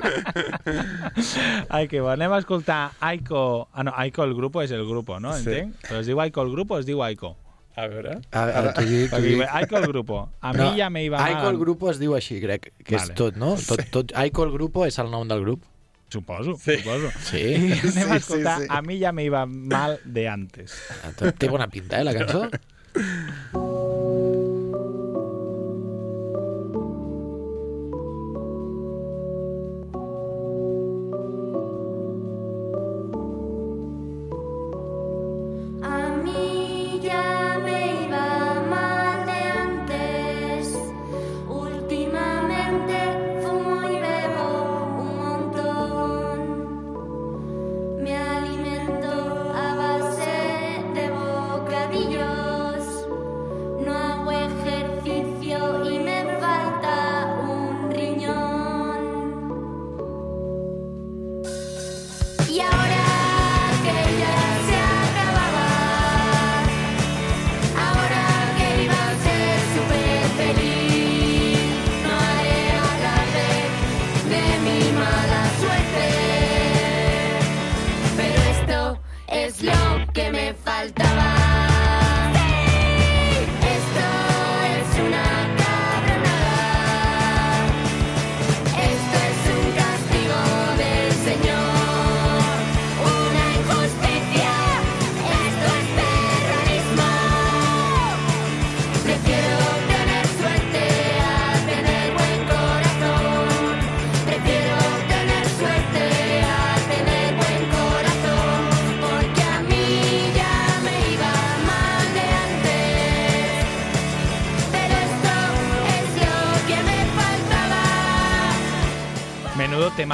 [1.69, 2.09] Ai, que bo.
[2.13, 3.69] Anem a escoltar Aiko...
[3.73, 5.33] Ah, no, Aiko el grupo és el grupo, no?
[5.37, 5.49] Sí.
[5.51, 5.75] Entenc?
[5.89, 7.37] Però es diu Aiko el grupo o es diu Aiko?
[7.75, 8.19] A veure...
[8.37, 9.43] A, a, t'ho dic, Perquè dic.
[9.49, 10.19] Aiko el grupo.
[10.45, 11.33] A mi ja me iba mal.
[11.33, 13.09] Aiko el grupo es diu així, crec, que Vale.
[13.09, 13.55] és tot, no?
[13.57, 15.65] Tot, tot, Aiko el grupo és el nom del grup.
[16.13, 16.77] Suposo, sí.
[16.83, 17.09] suposo.
[17.25, 17.41] Sí.
[17.41, 18.67] I anem Sí, a sí, escoltar sí.
[18.69, 20.77] A mi ja me iba mal de antes.
[21.41, 22.45] Té bona pinta, eh, la cançó?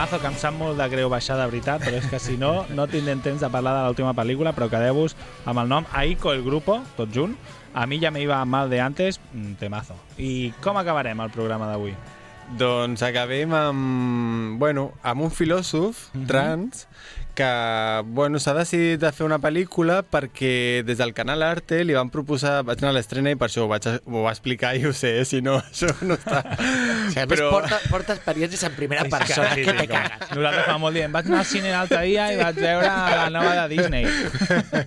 [0.08, 2.64] temazo, que em sap molt de greu baixar de veritat, però és que si no,
[2.72, 6.42] no tindrem temps de parlar de l'última pel·lícula, però quedeu-vos amb el nom Aiko el
[6.42, 7.34] Grupo, tot junt.
[7.74, 9.94] A mi ja me iba mal de antes, mm, temazo.
[10.16, 11.92] I com acabarem el programa d'avui?
[12.56, 16.26] Doncs acabem amb, bueno, amb un filòsof Mhm.
[16.26, 16.86] trans
[17.38, 22.10] que bueno, s'ha decidit de fer una pel·lícula perquè des del canal Arte li van
[22.10, 24.90] proposar, vaig anar a l'estrena i per això ho, vaig, ho va explicar i ho
[24.96, 26.40] sé, eh, si no, això no està...
[26.42, 29.94] O sigui, més, porta, porta experiències en primera que persona, sí, que sí, te com-
[29.94, 30.34] cagues.
[30.34, 32.90] Nosaltres fa molt dient, vaig anar al cine l'altre dia i vaig veure
[33.22, 34.04] la nova de Disney.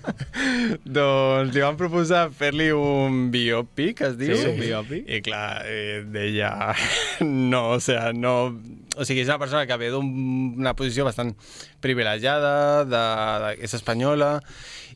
[0.99, 4.35] doncs li van proposar fer-li un biopic, es diu?
[4.35, 5.07] Sí, un biopic.
[5.07, 6.51] I clar, eh, deia...
[7.21, 8.51] No, o sea, no...
[8.97, 11.31] O sigui, és una persona que ve d'una posició bastant
[11.83, 13.03] privilegiada, de,
[13.45, 14.39] de, és espanyola,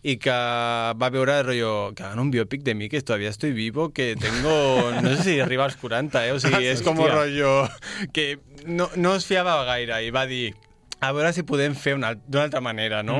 [0.05, 3.89] y que va veure rollo, que hagan un biopic de mí que todavía estoy vivo,
[3.89, 6.31] que tengo, no sé si arriba als 40, eh?
[6.31, 7.65] O sigui, és com rollo
[8.13, 8.37] que
[8.67, 10.53] no, no es fiava gaire i va dir
[10.99, 13.17] a veure si podem fer una, d'una altra manera, no?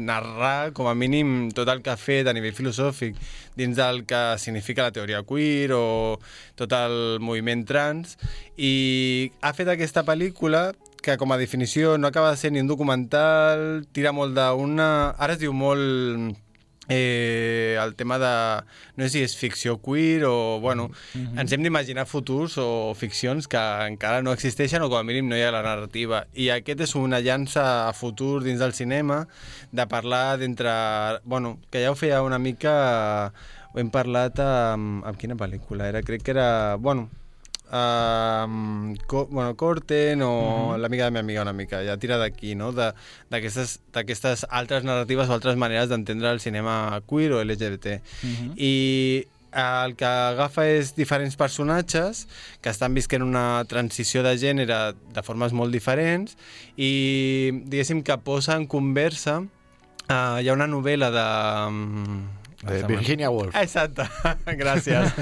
[0.00, 3.18] Narrar, com a mínim, tot el que ha fet a nivell filosòfic
[3.58, 6.18] dins del que significa la teoria queer o
[6.58, 8.16] tot el moviment trans
[8.56, 12.68] i ha fet aquesta pel·lícula que com a definició no acaba de ser ni un
[12.68, 15.16] documental, tira molt d'una...
[15.16, 16.36] Ara es diu molt
[16.90, 18.64] eh, el tema de...
[18.96, 20.58] No sé si és ficció queer o...
[20.60, 25.30] Bueno, ens hem d'imaginar futurs o ficcions que encara no existeixen o com a mínim
[25.30, 26.24] no hi ha la narrativa.
[26.34, 29.22] I aquest és una llança a futur dins del cinema
[29.72, 30.74] de parlar d'entre...
[31.24, 33.32] Bueno, que ja ho feia una mica...
[33.70, 35.04] Ho hem parlat amb...
[35.06, 36.02] amb quina pel·lícula era?
[36.02, 36.74] Crec que era...
[36.76, 37.08] Bueno,
[37.72, 40.80] Um, co bueno, Corten o Mhm.
[40.82, 42.72] l'amiga de mi amiga una mica, ja tira d'aquí, no?
[42.72, 42.92] De-
[43.30, 48.00] d'aquestes altres narratives o altres maneres d'entendre el cinema queer o LGBT.
[48.22, 48.52] Mhm.
[48.56, 52.28] I el que agafa és diferents personatges
[52.60, 56.36] que estan visquent una transició de gènere de formes molt diferents
[56.76, 61.70] i diguéssim que posa en conversa uh, hi ha una novel·la de...
[61.70, 63.54] mm, De Virginia Woolf.
[63.56, 64.04] Exacte,
[64.60, 65.14] gràcies.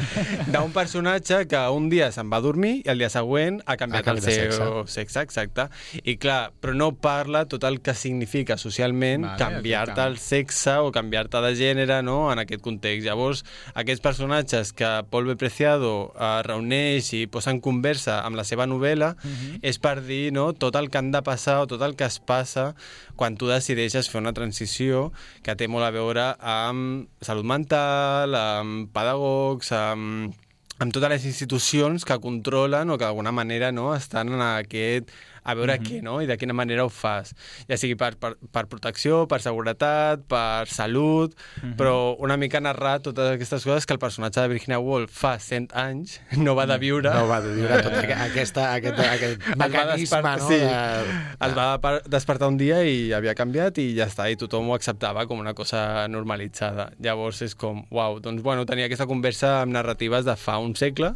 [0.51, 4.15] D'un personatge que un dia se'n va dormir i el dia següent ha canviat Ha
[4.17, 5.21] el canviat de seu sexe.
[5.23, 5.69] exacte.
[6.03, 10.91] I clar, però no parla tot el que significa socialment Vale, canviar-te el sexe o
[10.93, 12.33] canviar-te de gènere no?
[12.33, 13.07] en aquest context.
[13.07, 15.37] Llavors, aquests personatges que Paul B.
[15.39, 19.61] Preciado eh, reuneix i posa en conversa amb la seva novel·la Mhm.
[19.63, 22.19] és per dir no, tot el que han de passar o tot el que es
[22.19, 22.75] passa
[23.17, 25.13] quan tu decideixes fer una transició
[25.43, 30.33] que té molt a veure amb salut mental, amb pedagogs, amb,
[30.81, 35.13] amb totes les institucions que controlen o que d'alguna manera no, estan en aquest
[35.49, 35.87] a veure Mhm.
[35.87, 36.19] què, no?
[36.21, 37.33] I de quina manera ho fas.
[37.69, 41.33] Ja sigui per, per, per protecció, per seguretat, per salut,
[41.63, 41.77] Mhm.
[41.81, 45.71] però una mica narrar totes aquestes coses que el personatge de Virginia Woolf fa 100
[45.73, 47.09] anys no va de viure.
[47.15, 50.49] No va de viure tot aqu- aquesta, aquest, aquest mecanisme, no?
[50.49, 50.59] sí.
[50.59, 51.47] De...
[51.49, 55.27] Es va despertar un dia i havia canviat i ja està, i tothom ho acceptava
[55.27, 56.91] com una cosa normalitzada.
[57.01, 61.15] Llavors és com, uau, doncs bueno, tenia aquesta conversa amb narratives de fa un segle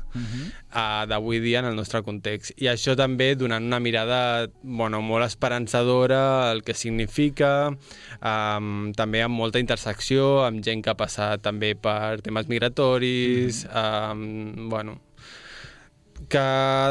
[0.72, 2.52] a d'avui dia en el nostre context.
[2.56, 4.21] I això també donant una mirada
[4.62, 7.70] bueno, molt esperançadora al que significa,
[8.20, 14.68] um, també amb molta intersecció, amb gent que ha passat també per temes migratoris, um,
[14.72, 14.98] bueno,
[16.32, 16.40] que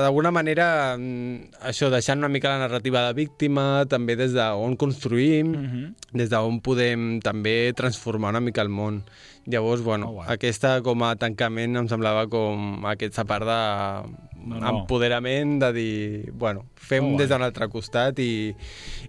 [0.03, 5.49] d'alguna manera mm, això, deixant una mica la narrativa de víctima, també des d'on construïm,
[5.57, 5.95] Mhm.
[6.13, 9.01] des d'on podem també transformar una mica el món.
[9.47, 10.27] Llavors, bueno, Oh, guai.
[10.35, 14.59] aquesta com a tancament em semblava com aquesta part No, no.
[14.59, 17.37] d'empoderament, de dir, bueno, fem Oh, des guai.
[17.39, 18.55] d'un altre costat i,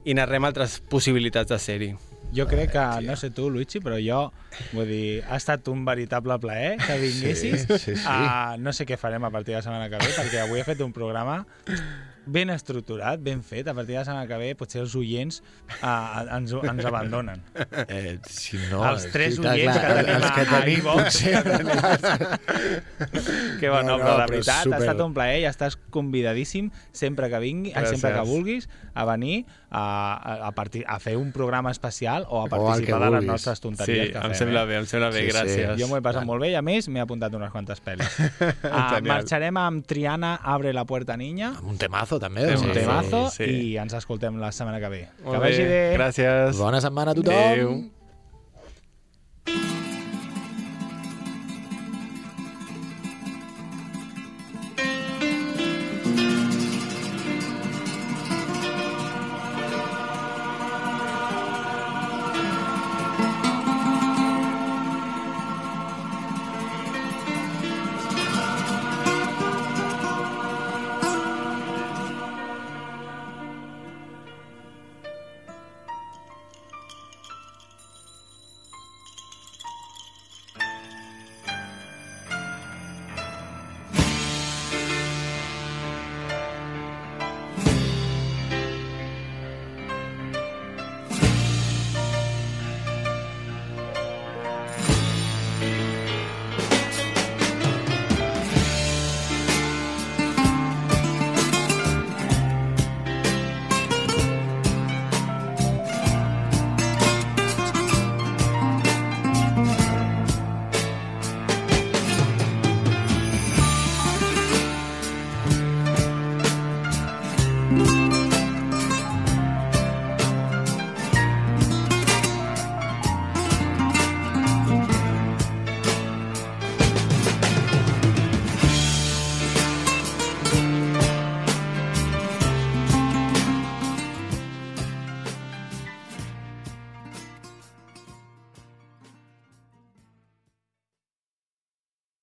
[0.05, 1.95] i narrem altres possibilitats de ser-hi.
[2.33, 4.23] Jo crec que, no sé tu, Luigi, però jo,
[4.73, 7.67] vull dir, ha estat un veritable plaer que vinguessis.
[7.67, 8.09] Sí, sí, sí.
[8.09, 10.67] Uh, no sé què farem a partir de la setmana que ve, perquè avui he
[10.67, 11.43] fet un programa
[12.27, 13.67] ben estructurat, ben fet.
[13.69, 15.41] A partir de la setmana que ve potser els oients
[15.83, 17.43] uh, ens, ens abandonen.
[17.89, 20.79] Eh, si no, Els tres sí, oients clar, que tenim els que a- a tenim,
[20.79, 21.03] iVox.
[21.03, 22.39] potser...
[23.61, 24.77] Que bueno, No, no, però de però veritat, super.
[24.79, 28.29] ha estat un plaer i estàs convidadíssim sempre que vingui, ai, sempre que Gràcies.
[28.31, 32.99] vulguis a venir a, a, a, partir, a fer un programa especial o a participar
[33.01, 34.35] que de les nostres Sí, tonteries que em fem.
[34.35, 34.67] sembla eh?
[34.67, 35.33] bé, em sembla bé, Sí, sí.
[35.37, 35.75] gràcies.
[35.81, 38.09] Jo m'ho he passat molt bé i a més m'he apuntat unes quantes pel·lis.
[38.73, 42.45] Uh, marxarem amb Triana Abre la puerta niña, Un temazo, també.
[42.53, 42.77] és un sí.
[42.81, 43.45] temazo sí.
[43.45, 45.03] i ens escoltem la setmana que ve.
[45.25, 45.83] Molt que vagi bé.
[45.97, 46.61] Gràcies.
[46.61, 47.35] Bona setmana a tothom.
[47.35, 48.02] Adéu.